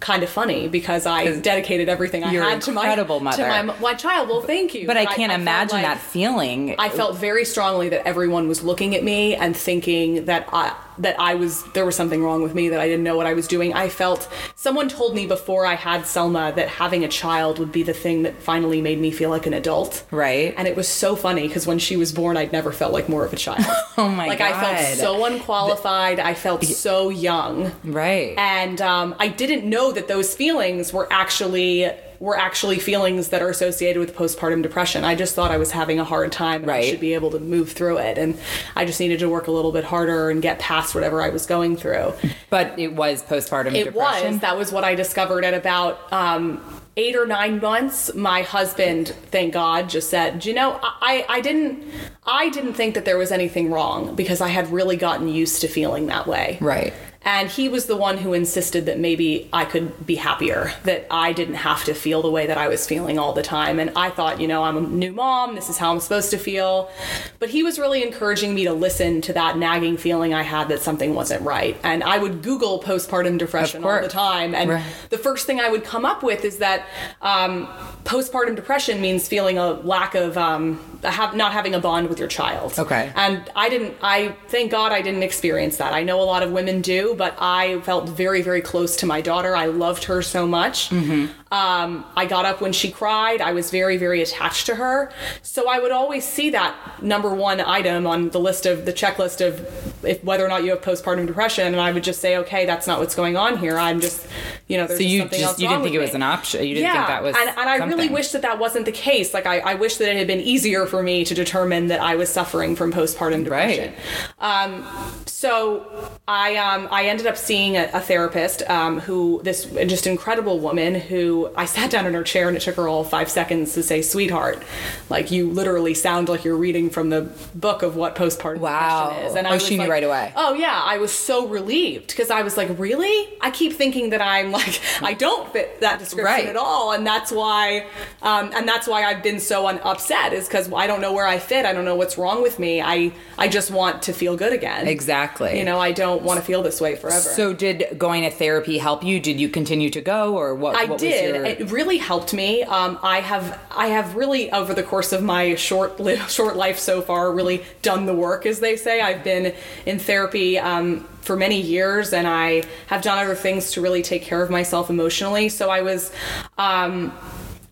kind 0.00 0.22
of 0.22 0.28
funny 0.28 0.68
because 0.68 1.06
i 1.06 1.40
dedicated 1.40 1.88
everything 1.88 2.22
i 2.22 2.32
had 2.32 2.62
to 2.62 2.70
my 2.72 2.82
incredible 2.82 3.18
mother. 3.20 3.42
to 3.42 3.48
my, 3.48 3.62
my 3.80 3.94
child 3.94 4.28
well 4.28 4.40
thank 4.40 4.74
you 4.74 4.86
but 4.86 4.96
I 4.96 5.04
can't 5.06 5.30
felt 5.30 5.40
imagine 5.40 5.76
like- 5.76 5.86
that 5.86 5.98
feeling. 5.98 6.76
I 6.78 6.88
felt 6.88 7.16
very 7.16 7.44
strongly 7.44 7.88
that 7.90 8.06
everyone 8.06 8.48
was 8.48 8.62
looking 8.62 8.94
at 8.94 9.02
me 9.02 9.34
and 9.34 9.56
thinking 9.56 10.26
that 10.26 10.48
I 10.52 10.74
that 10.98 11.18
I 11.20 11.34
was 11.34 11.62
there 11.74 11.84
was 11.84 11.96
something 11.96 12.22
wrong 12.22 12.42
with 12.42 12.54
me 12.54 12.68
that 12.70 12.80
I 12.80 12.86
didn't 12.88 13.04
know 13.04 13.16
what 13.16 13.26
I 13.26 13.34
was 13.34 13.46
doing. 13.46 13.72
I 13.74 13.88
felt 13.88 14.28
someone 14.54 14.88
told 14.88 15.14
me 15.14 15.26
before 15.26 15.66
I 15.66 15.74
had 15.74 16.06
Selma 16.06 16.52
that 16.56 16.68
having 16.68 17.04
a 17.04 17.08
child 17.08 17.58
would 17.58 17.72
be 17.72 17.82
the 17.82 17.92
thing 17.92 18.22
that 18.22 18.40
finally 18.42 18.80
made 18.80 18.98
me 19.00 19.10
feel 19.10 19.30
like 19.30 19.46
an 19.46 19.54
adult. 19.54 20.04
Right. 20.10 20.54
And 20.56 20.66
it 20.68 20.76
was 20.76 20.88
so 20.88 21.16
funny 21.16 21.46
because 21.48 21.66
when 21.66 21.78
she 21.78 21.96
was 21.96 22.12
born 22.12 22.36
I'd 22.36 22.52
never 22.52 22.72
felt 22.72 22.92
like 22.92 23.08
more 23.08 23.24
of 23.24 23.32
a 23.32 23.36
child. 23.36 23.64
Oh 23.98 24.08
my 24.08 24.26
God. 24.26 24.28
like 24.28 24.40
I 24.40 24.52
felt 24.74 24.98
so 24.98 25.24
unqualified, 25.24 26.20
I 26.20 26.34
felt 26.34 26.62
so 26.64 27.08
young. 27.10 27.72
right. 27.82 28.34
And 28.38 28.80
um, 28.80 29.16
I 29.18 29.26
didn't 29.26 29.68
know 29.68 29.90
that 29.90 30.06
those 30.06 30.36
feelings 30.36 30.92
were 30.92 31.08
actually 31.12 31.90
were 32.20 32.36
actually 32.36 32.78
feelings 32.78 33.28
that 33.28 33.40
are 33.42 33.48
associated 33.48 34.00
with 34.00 34.14
postpartum 34.16 34.62
depression. 34.62 35.04
I 35.04 35.14
just 35.14 35.34
thought 35.34 35.50
I 35.52 35.56
was 35.56 35.70
having 35.70 36.00
a 36.00 36.04
hard 36.04 36.32
time 36.32 36.62
and 36.62 36.70
I 36.70 36.74
Right. 36.78 36.84
should 36.86 37.00
be 37.00 37.14
able 37.14 37.30
to 37.30 37.38
move 37.38 37.72
through 37.72 37.98
it. 37.98 38.18
And 38.18 38.36
I 38.74 38.84
just 38.84 38.98
needed 38.98 39.20
to 39.20 39.28
work 39.28 39.46
a 39.46 39.52
little 39.52 39.70
bit 39.72 39.84
harder 39.84 40.28
and 40.30 40.42
get 40.42 40.58
past 40.58 40.94
whatever 40.94 41.22
I 41.22 41.28
was 41.28 41.46
going 41.46 41.76
through. 41.76 42.12
but 42.50 42.78
it 42.78 42.94
was 42.94 43.22
postpartum 43.22 43.74
It 43.74 43.84
depression. 43.84 44.32
was. 44.32 44.40
That 44.40 44.56
was 44.56 44.72
what 44.72 44.82
I 44.82 44.94
discovered 44.94 45.44
at 45.44 45.54
about 45.54 46.00
um, 46.12 46.60
eight 46.96 47.14
or 47.14 47.26
nine 47.26 47.60
months. 47.60 48.12
My 48.14 48.42
husband, 48.42 49.08
thank 49.30 49.52
God, 49.52 49.88
just 49.88 50.08
said, 50.10 50.40
"Do 50.40 50.48
"You 50.48 50.54
know, 50.54 50.80
I, 50.82 51.24
I 51.28 51.40
didn't, 51.40 51.84
I 52.26 52.48
didn't 52.48 52.72
think 52.72 52.94
that 52.94 53.04
there 53.04 53.18
was 53.18 53.30
anything 53.30 53.70
wrong 53.70 54.14
because 54.16 54.40
I 54.40 54.48
had 54.48 54.72
really 54.72 54.96
gotten 54.96 55.28
used 55.28 55.60
to 55.60 55.68
feeling 55.68 56.06
that 56.06 56.26
way." 56.26 56.56
Right. 56.60 56.92
And 57.28 57.50
he 57.50 57.68
was 57.68 57.84
the 57.84 57.94
one 57.96 58.16
who 58.16 58.32
insisted 58.32 58.86
that 58.86 58.98
maybe 58.98 59.50
I 59.52 59.66
could 59.66 60.06
be 60.06 60.14
happier, 60.14 60.72
that 60.84 61.06
I 61.10 61.34
didn't 61.34 61.56
have 61.56 61.84
to 61.84 61.92
feel 61.92 62.22
the 62.22 62.30
way 62.30 62.46
that 62.46 62.56
I 62.56 62.68
was 62.68 62.86
feeling 62.86 63.18
all 63.18 63.34
the 63.34 63.42
time. 63.42 63.78
And 63.78 63.92
I 63.94 64.08
thought, 64.08 64.40
you 64.40 64.48
know, 64.48 64.64
I'm 64.64 64.78
a 64.78 64.80
new 64.80 65.12
mom, 65.12 65.54
this 65.54 65.68
is 65.68 65.76
how 65.76 65.92
I'm 65.92 66.00
supposed 66.00 66.30
to 66.30 66.38
feel. 66.38 66.90
But 67.38 67.50
he 67.50 67.62
was 67.62 67.78
really 67.78 68.02
encouraging 68.02 68.54
me 68.54 68.64
to 68.64 68.72
listen 68.72 69.20
to 69.20 69.34
that 69.34 69.58
nagging 69.58 69.98
feeling 69.98 70.32
I 70.32 70.40
had 70.42 70.70
that 70.70 70.80
something 70.80 71.14
wasn't 71.14 71.42
right. 71.42 71.76
And 71.84 72.02
I 72.02 72.16
would 72.16 72.40
Google 72.42 72.80
postpartum 72.82 73.36
depression 73.36 73.84
all 73.84 74.00
the 74.00 74.08
time. 74.08 74.54
And 74.54 74.70
Right. 74.70 74.84
the 75.10 75.18
first 75.18 75.46
thing 75.46 75.60
I 75.60 75.68
would 75.68 75.84
come 75.84 76.06
up 76.06 76.22
with 76.22 76.46
is 76.46 76.56
that 76.58 76.86
um, 77.20 77.66
postpartum 78.04 78.56
depression 78.56 79.02
means 79.02 79.28
feeling 79.28 79.58
a 79.58 79.72
lack 79.72 80.14
of 80.14 80.38
um, 80.38 80.97
have, 81.02 81.34
not 81.34 81.52
having 81.52 81.74
a 81.74 81.80
bond 81.80 82.08
with 82.08 82.18
your 82.18 82.28
child. 82.28 82.78
Okay. 82.78 83.12
And 83.14 83.50
I 83.54 83.68
didn't. 83.68 83.96
I 84.02 84.34
thank 84.48 84.70
God 84.70 84.92
I 84.92 85.02
didn't 85.02 85.22
experience 85.22 85.76
that. 85.78 85.94
I 85.94 86.02
know 86.02 86.20
a 86.20 86.24
lot 86.24 86.42
of 86.42 86.52
women 86.52 86.80
do, 86.80 87.14
but 87.16 87.36
I 87.38 87.80
felt 87.80 88.08
very, 88.08 88.42
very 88.42 88.60
close 88.60 88.96
to 88.96 89.06
my 89.06 89.20
daughter. 89.20 89.56
I 89.56 89.66
loved 89.66 90.04
her 90.04 90.22
so 90.22 90.46
much. 90.46 90.90
Mm-hmm. 90.90 91.32
Um, 91.50 92.04
I 92.16 92.26
got 92.26 92.44
up 92.44 92.60
when 92.60 92.72
she 92.72 92.90
cried. 92.90 93.40
I 93.40 93.52
was 93.52 93.70
very, 93.70 93.96
very 93.96 94.20
attached 94.22 94.66
to 94.66 94.74
her. 94.74 95.10
So 95.42 95.68
I 95.68 95.78
would 95.78 95.92
always 95.92 96.24
see 96.24 96.50
that 96.50 97.02
number 97.02 97.34
one 97.34 97.60
item 97.60 98.06
on 98.06 98.30
the 98.30 98.40
list 98.40 98.66
of 98.66 98.84
the 98.84 98.92
checklist 98.92 99.46
of 99.46 100.04
if 100.04 100.22
whether 100.22 100.44
or 100.44 100.48
not 100.48 100.62
you 100.64 100.70
have 100.70 100.82
postpartum 100.82 101.26
depression, 101.26 101.66
and 101.66 101.80
I 101.80 101.92
would 101.92 102.04
just 102.04 102.20
say, 102.20 102.36
okay, 102.38 102.66
that's 102.66 102.86
not 102.86 102.98
what's 103.00 103.14
going 103.14 103.36
on 103.36 103.56
here. 103.58 103.78
I'm 103.78 104.00
just, 104.00 104.26
you 104.68 104.76
know, 104.76 104.86
there's 104.86 105.00
So 105.00 105.04
you 105.04 105.20
something 105.20 105.38
just 105.38 105.52
else 105.52 105.60
you 105.60 105.68
didn't 105.68 105.82
think 105.82 105.94
it 105.94 105.98
was 105.98 106.10
me 106.10 106.16
an 106.16 106.22
option. 106.22 106.66
You 106.66 106.74
didn't 106.74 106.84
yeah, 106.84 106.94
think 106.94 107.06
that 107.08 107.22
was 107.22 107.36
and, 107.36 107.48
and 107.58 107.68
I 107.68 107.76
really 107.86 108.08
wish 108.08 108.32
that 108.32 108.42
that 108.42 108.58
wasn't 108.58 108.84
the 108.84 108.92
case. 108.92 109.32
Like 109.32 109.46
I, 109.46 109.60
I 109.60 109.74
wish 109.74 109.96
that 109.96 110.08
it 110.08 110.16
had 110.16 110.26
been 110.26 110.40
easier 110.40 110.86
for 110.86 111.02
me 111.02 111.24
to 111.24 111.34
determine 111.34 111.88
that 111.88 112.00
I 112.00 112.16
was 112.16 112.28
suffering 112.28 112.76
from 112.76 112.92
postpartum 112.92 113.44
depression. 113.44 113.94
Um, 114.38 114.86
so 115.26 116.10
I 116.26 116.56
um, 116.56 116.88
I 116.90 117.06
ended 117.06 117.26
up 117.26 117.36
seeing 117.36 117.76
a, 117.76 117.90
a 117.92 118.00
therapist 118.00 118.62
um, 118.68 119.00
who 119.00 119.40
this 119.44 119.64
just 119.64 120.06
incredible 120.06 120.60
woman 120.60 120.94
who 120.94 121.37
I 121.56 121.64
sat 121.64 121.90
down 121.90 122.06
in 122.06 122.14
her 122.14 122.22
chair 122.22 122.48
and 122.48 122.56
it 122.56 122.60
took 122.60 122.76
her 122.76 122.88
all 122.88 123.04
five 123.04 123.30
seconds 123.30 123.72
to 123.74 123.82
say 123.82 124.02
sweetheart, 124.02 124.62
like 125.08 125.30
you 125.30 125.50
literally 125.50 125.94
sound 125.94 126.28
like 126.28 126.44
you're 126.44 126.56
reading 126.56 126.90
from 126.90 127.10
the 127.10 127.22
book 127.54 127.82
of 127.82 127.96
what 127.96 128.14
postpartum 128.14 128.58
Wow. 128.58 129.08
depression 129.10 129.26
is. 129.30 129.34
And 129.36 129.46
Oh, 129.46 129.50
I 129.50 129.54
was 129.54 129.66
she 129.66 129.74
knew 129.76 129.82
like, 129.82 129.90
right 129.90 130.04
away. 130.04 130.32
Oh 130.36 130.54
yeah, 130.54 130.80
I 130.84 130.98
was 130.98 131.12
so 131.12 131.46
relieved 131.46 132.08
because 132.08 132.30
I 132.30 132.42
was 132.42 132.56
like, 132.56 132.68
really? 132.78 133.28
I 133.40 133.50
keep 133.50 133.72
thinking 133.72 134.10
that 134.10 134.20
I'm 134.22 134.50
like 134.52 134.80
I 135.02 135.14
don't 135.14 135.52
fit 135.52 135.80
that 135.80 135.98
description 135.98 136.24
Right. 136.24 136.46
at 136.46 136.56
all, 136.56 136.92
and 136.92 137.06
that's 137.06 137.30
why, 137.32 137.86
um, 138.22 138.50
and 138.54 138.68
that's 138.68 138.86
why 138.86 139.04
I've 139.04 139.22
been 139.22 139.40
so 139.40 139.66
un- 139.68 139.80
upset 139.84 140.32
is 140.32 140.46
because 140.48 140.70
I 140.72 140.86
don't 140.86 141.00
know 141.00 141.12
where 141.12 141.26
I 141.26 141.38
fit. 141.38 141.64
I 141.64 141.72
don't 141.72 141.84
know 141.84 141.94
what's 141.96 142.18
wrong 142.18 142.42
with 142.42 142.58
me. 142.58 142.80
I 142.82 143.12
I 143.38 143.48
just 143.48 143.70
want 143.70 144.02
to 144.02 144.12
feel 144.12 144.36
good 144.36 144.52
again. 144.52 144.88
Exactly. 144.88 145.58
You 145.58 145.64
know, 145.64 145.78
I 145.78 145.92
don't 145.92 146.22
want 146.22 146.40
to 146.40 146.44
feel 146.44 146.62
this 146.62 146.80
way 146.80 146.96
forever. 146.96 147.20
So 147.20 147.52
did 147.52 147.96
going 147.98 148.22
to 148.24 148.30
therapy 148.30 148.78
help 148.78 149.04
you? 149.04 149.20
Did 149.20 149.38
you 149.40 149.48
continue 149.48 149.90
to 149.90 150.00
go 150.00 150.36
or 150.36 150.54
what? 150.54 150.74
I 150.76 150.84
what 150.84 151.00
was 151.00 151.02
did. 151.32 151.60
It 151.60 151.70
really 151.70 151.98
helped 151.98 152.32
me. 152.34 152.62
Um, 152.62 152.98
I 153.02 153.20
have 153.20 153.58
I 153.70 153.88
have 153.88 154.14
really 154.16 154.50
over 154.52 154.74
the 154.74 154.82
course 154.82 155.12
of 155.12 155.22
my 155.22 155.54
short 155.54 155.98
li- 156.00 156.16
short 156.28 156.56
life 156.56 156.78
so 156.78 157.02
far 157.02 157.32
really 157.32 157.64
done 157.82 158.06
the 158.06 158.14
work, 158.14 158.46
as 158.46 158.60
they 158.60 158.76
say. 158.76 159.00
I've 159.00 159.24
been 159.24 159.54
in 159.86 159.98
therapy. 159.98 160.58
Um, 160.58 161.06
for 161.22 161.36
many 161.36 161.60
years, 161.60 162.14
and 162.14 162.26
I 162.26 162.62
have 162.86 163.02
done 163.02 163.18
other 163.18 163.34
things 163.34 163.72
to 163.72 163.82
really 163.82 164.00
take 164.00 164.22
care 164.22 164.40
of 164.42 164.48
myself 164.48 164.88
emotionally. 164.88 165.50
So 165.50 165.68
I 165.68 165.82
was, 165.82 166.10
um, 166.56 167.10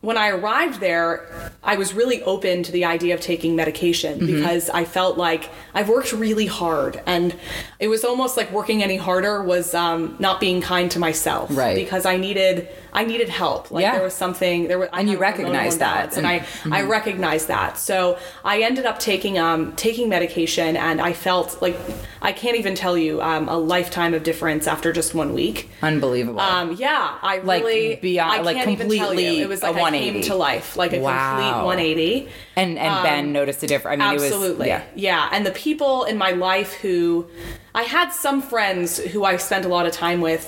when 0.02 0.18
I 0.18 0.28
arrived 0.28 0.78
there, 0.78 1.52
I 1.62 1.76
was 1.76 1.94
really 1.94 2.22
open 2.24 2.62
to 2.64 2.72
the 2.72 2.84
idea 2.84 3.14
of 3.14 3.22
taking 3.22 3.56
medication 3.56 4.18
Mm-hmm. 4.20 4.26
because 4.26 4.68
I 4.68 4.84
felt 4.84 5.16
like 5.16 5.48
I've 5.76 5.90
worked 5.90 6.12
really 6.12 6.46
hard, 6.46 7.02
and 7.06 7.34
it 7.78 7.88
was 7.88 8.02
almost 8.02 8.36
like 8.38 8.50
working 8.50 8.82
any 8.82 8.96
harder 8.96 9.42
was 9.42 9.74
um, 9.74 10.16
not 10.18 10.40
being 10.40 10.60
kind 10.62 10.90
to 10.92 10.98
myself, 10.98 11.50
Right. 11.52 11.76
Because 11.76 12.06
I 12.06 12.16
needed 12.16 12.68
I 13.00 13.04
needed 13.04 13.28
help. 13.28 13.70
Like 13.70 13.82
Yeah. 13.82 13.92
there 13.96 14.02
was 14.04 14.14
something 14.14 14.68
there 14.68 14.78
was, 14.78 14.88
I 14.90 15.00
And 15.00 15.10
you 15.10 15.18
had 15.18 15.34
a 15.34 15.36
hormonal 15.36 15.38
recognized 15.42 15.78
that. 15.80 16.16
and 16.16 16.26
I 16.26 16.36
I 16.36 16.38
Mm-hmm. 16.40 16.88
recognized 16.98 17.48
that. 17.48 17.76
So 17.76 18.16
I 18.42 18.62
ended 18.62 18.86
up 18.86 18.98
taking 18.98 19.38
um 19.38 19.60
taking 19.76 20.08
medication, 20.08 20.76
and 20.78 20.96
I 21.10 21.12
felt 21.12 21.60
like 21.60 21.76
I 22.22 22.32
can't 22.32 22.56
even 22.56 22.74
tell 22.74 22.96
you 22.96 23.20
um, 23.20 23.44
a 23.48 23.58
lifetime 23.58 24.14
of 24.14 24.22
difference 24.22 24.66
after 24.66 24.88
just 24.94 25.14
one 25.14 25.34
week. 25.34 25.68
unbelievable. 25.82 26.40
Um, 26.40 26.72
yeah, 26.86 27.18
I 27.22 27.38
Like, 27.38 27.62
really 27.64 27.96
beyond- 27.96 28.32
I 28.32 28.40
like, 28.40 28.56
can't 28.56 28.70
even 28.70 28.88
tell 28.88 29.08
completely 29.08 29.36
you. 29.38 29.44
It 29.44 29.48
was 29.50 29.62
like 29.62 29.76
I 29.76 29.90
came 29.90 30.22
to 30.22 30.34
life, 30.34 30.68
like 30.82 30.94
a 30.94 31.00
Wow. 31.00 31.36
complete 31.36 31.64
180. 31.66 32.28
And 32.56 32.78
and 32.78 33.02
Ben 33.02 33.24
um, 33.26 33.32
noticed 33.32 33.62
a 33.62 33.66
difference. 33.66 34.02
I 34.02 34.04
mean, 34.12 34.14
Absolutely. 34.14 34.70
it 34.70 34.80
was 34.80 34.82
yeah. 34.94 35.28
And 35.30 35.46
the 35.46 35.52
people 35.52 36.04
in 36.04 36.16
my 36.16 36.30
life 36.30 36.72
who 36.74 37.28
I 37.76 37.82
had 37.82 38.08
some 38.10 38.40
friends 38.40 38.98
who 38.98 39.24
I 39.24 39.36
spent 39.36 39.64
a 39.66 39.68
lot 39.68 39.84
of 39.86 39.92
time 39.92 40.20
with 40.22 40.44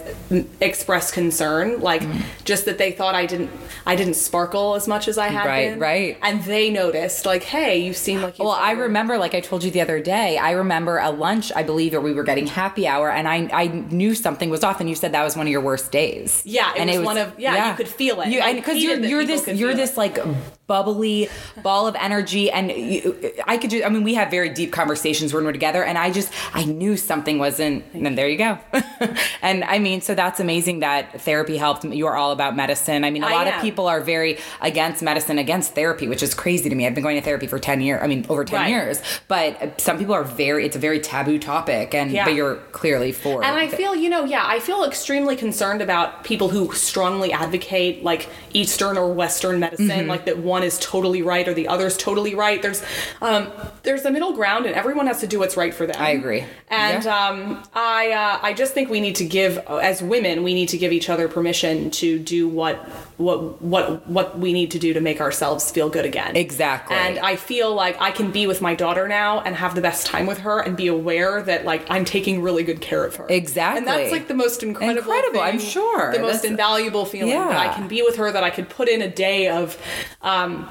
express 0.61 1.11
concern, 1.11 1.80
like 1.80 2.02
Mm. 2.02 2.23
just 2.44 2.64
that 2.64 2.78
they 2.78 2.90
thought 2.92 3.14
I 3.14 3.26
didn't 3.26 3.50
I 3.87 3.97
didn't 3.97 4.14
sparkle 4.14 4.75
as 4.75 4.87
much 4.87 5.08
as 5.08 5.16
I 5.16 5.28
had 5.28 5.47
Right, 5.47 5.70
been. 5.70 5.78
right. 5.78 6.18
And 6.23 6.42
they 6.44 6.68
noticed, 6.68 7.25
like, 7.25 7.42
hey, 7.42 7.78
you 7.78 7.94
seem 7.94 8.20
like 8.20 8.38
you 8.38 8.44
Well, 8.44 8.52
I 8.52 8.73
remember, 8.73 9.16
like 9.16 9.35
I 9.35 9.40
told 9.40 9.64
you 9.64 9.70
the 9.70 9.80
other 9.80 9.99
day, 9.99 10.37
I 10.37 10.50
remember 10.52 10.99
a 10.99 11.11
lunch, 11.11 11.50
I 11.56 11.62
believe, 11.62 11.94
or 11.94 12.00
we 12.02 12.12
were 12.12 12.23
getting 12.25 12.47
happy 12.47 12.87
hour, 12.87 13.11
and 13.11 13.26
I 13.28 13.49
I 13.52 13.66
knew 14.00 14.14
something 14.14 14.49
was 14.50 14.62
off, 14.64 14.80
and 14.80 14.88
you 14.90 14.94
said 14.94 15.12
that 15.12 15.25
was 15.25 15.37
one 15.37 15.47
of 15.47 15.50
your 15.56 15.62
worst 15.70 15.90
days. 15.92 16.42
Yeah, 16.44 16.70
it 16.75 16.80
and 16.80 16.90
and 16.90 16.99
was 17.00 17.06
one 17.06 17.18
of- 17.18 17.32
yeah, 17.38 17.70
you 17.70 17.76
could 17.76 17.88
feel 17.88 18.20
it. 18.23 18.28
You, 18.28 18.40
I 18.40 18.54
because 18.54 18.76
you're 18.82 18.99
you're 19.12 19.25
this 19.25 19.47
you're 19.49 19.75
this 19.75 19.97
like 19.97 20.18
bubbly 20.66 21.28
ball 21.62 21.87
of 21.87 21.94
energy, 21.99 22.50
and 22.50 22.70
you, 22.70 23.16
I 23.47 23.56
could 23.58 23.70
just 23.70 23.85
I 23.87 23.88
mean, 23.88 24.02
we 24.04 24.14
have 24.14 24.30
very 24.30 24.50
deep 24.50 24.70
conversations 24.73 25.32
when 25.35 25.44
we're 25.44 25.52
together, 25.52 25.82
and 25.82 25.97
I 25.97 26.11
just 26.11 26.30
I 26.54 26.64
knew 26.64 26.97
something 26.97 27.17
wasn't, 27.26 27.84
and 27.92 28.04
then 28.06 28.14
there 28.14 28.28
you 28.28 28.38
go. 28.38 28.58
and 29.42 29.64
I 29.64 29.78
mean, 29.78 30.00
so 30.00 30.14
that's 30.14 30.40
amazing 30.40 30.80
that 30.80 31.20
therapy 31.22 31.56
helped. 31.56 31.84
You 31.84 32.06
are 32.06 32.16
all 32.16 32.32
about 32.32 32.56
medicine. 32.56 33.04
I 33.04 33.10
mean, 33.10 33.22
a 33.22 33.28
lot 33.28 33.46
of 33.46 33.60
people 33.60 33.87
are 33.88 34.00
very 34.00 34.38
against 34.60 35.02
medicine, 35.02 35.38
against 35.38 35.75
therapy, 35.75 36.08
which 36.08 36.22
is 36.22 36.34
crazy 36.34 36.68
to 36.68 36.75
me. 36.75 36.87
I've 36.87 36.94
been 36.94 37.02
going 37.02 37.16
to 37.16 37.22
therapy 37.22 37.46
for 37.46 37.58
10 37.58 37.80
years, 37.80 38.00
I 38.02 38.06
mean, 38.06 38.25
over 38.28 38.44
10 38.44 38.58
Right. 38.60 38.68
years, 38.70 39.02
but 39.28 39.80
some 39.80 39.98
people 39.98 40.14
are 40.14 40.25
very, 40.25 40.64
it's 40.64 40.76
a 40.76 40.78
very 40.78 41.00
taboo 41.00 41.38
topic, 41.38 41.94
and 41.94 42.10
Yeah. 42.10 42.25
but 42.25 42.34
you're 42.34 42.56
clearly 42.72 43.12
for 43.12 43.44
And 43.44 43.56
I 43.56 43.68
feel, 43.68 43.94
you 43.94 44.08
know, 44.08 44.25
yeah, 44.25 44.44
I 44.46 44.60
feel 44.60 44.84
extremely 44.84 45.37
concerned 45.37 45.82
about 45.82 46.25
people 46.25 46.48
who 46.48 46.72
strongly 46.72 47.32
advocate 47.32 48.02
like 48.04 48.28
Eastern 48.52 48.96
or 48.96 49.12
Western 49.12 49.58
medicine, 49.60 49.88
Mm-hmm. 49.88 50.08
like 50.08 50.25
that 50.26 50.38
one 50.38 50.62
is 50.62 50.78
totally 50.78 51.22
right 51.22 51.46
or 51.48 51.54
the 51.54 51.68
other's 51.68 51.96
totally 51.96 52.34
right. 52.34 52.60
There's, 52.62 52.82
um, 53.20 53.48
there's 53.82 54.04
a 54.04 54.10
middle 54.10 54.32
ground, 54.32 54.66
and 54.66 54.75
everyone 54.75 55.06
has 55.06 55.20
to 55.20 55.26
do 55.26 55.38
what's 55.38 55.56
right 55.56 55.72
for 55.75 55.87
them. 55.87 55.96
I 55.98 56.10
agree. 56.10 56.44
And 56.68 57.02
Yeah. 57.04 57.07
Um, 57.08 57.62
I, 57.74 58.12
uh, 58.12 58.38
I 58.42 58.52
just 58.52 58.74
think 58.74 58.90
we 58.90 59.00
need 59.00 59.16
to 59.16 59.24
give, 59.24 59.58
as 59.58 60.02
women, 60.02 60.42
we 60.42 60.54
need 60.54 60.68
to 60.68 60.78
give 60.78 60.92
each 60.92 61.08
other 61.08 61.26
permission 61.26 61.90
to 61.92 62.18
do 62.18 62.46
what, 62.48 62.76
what, 63.16 63.60
what, 63.60 64.06
what 64.06 64.38
we 64.38 64.52
need 64.52 64.70
to 64.72 64.78
do 64.78 64.92
to 64.92 65.00
make 65.00 65.20
ourselves 65.20 65.70
feel 65.70 65.88
good 65.88 66.04
again. 66.04 66.36
Exactly. 66.36 66.94
And 66.94 67.18
I 67.18 67.36
feel 67.36 67.74
like 67.74 68.00
I 68.00 68.10
can 68.12 68.30
be 68.30 68.46
with 68.46 68.60
my 68.60 68.74
daughter 68.74 69.08
now 69.08 69.40
and 69.40 69.56
have 69.56 69.74
the 69.74 69.80
best 69.80 70.06
time 70.06 70.26
with 70.26 70.38
her 70.38 70.60
and 70.60 70.76
be 70.76 70.86
aware 70.86 71.42
that 71.42 71.64
like 71.64 71.90
I'm 71.90 72.04
taking 72.04 72.42
really 72.42 72.62
good 72.62 72.80
care 72.80 73.04
of 73.04 73.16
her. 73.16 73.26
Exactly. 73.28 73.78
And 73.78 73.86
that's 73.86 74.12
like 74.12 74.28
the 74.28 74.34
most 74.34 74.62
incredible 74.62 74.98
Incredible, 74.98 75.40
I'm 75.40 75.58
sure. 75.58 76.12
The 76.12 76.18
most 76.18 76.42
That's- 76.42 76.50
invaluable 76.50 77.04
feeling 77.04 77.30
that 77.30 77.56
I 77.56 77.74
can 77.74 77.88
be 77.88 78.02
with 78.02 78.16
her 78.16 78.30
that 78.30 78.44
I 78.44 78.50
could 78.50 78.68
put 78.68 78.88
in 78.88 79.02
a 79.02 79.08
day 79.08 79.48
of 79.48 79.80
um 80.22 80.68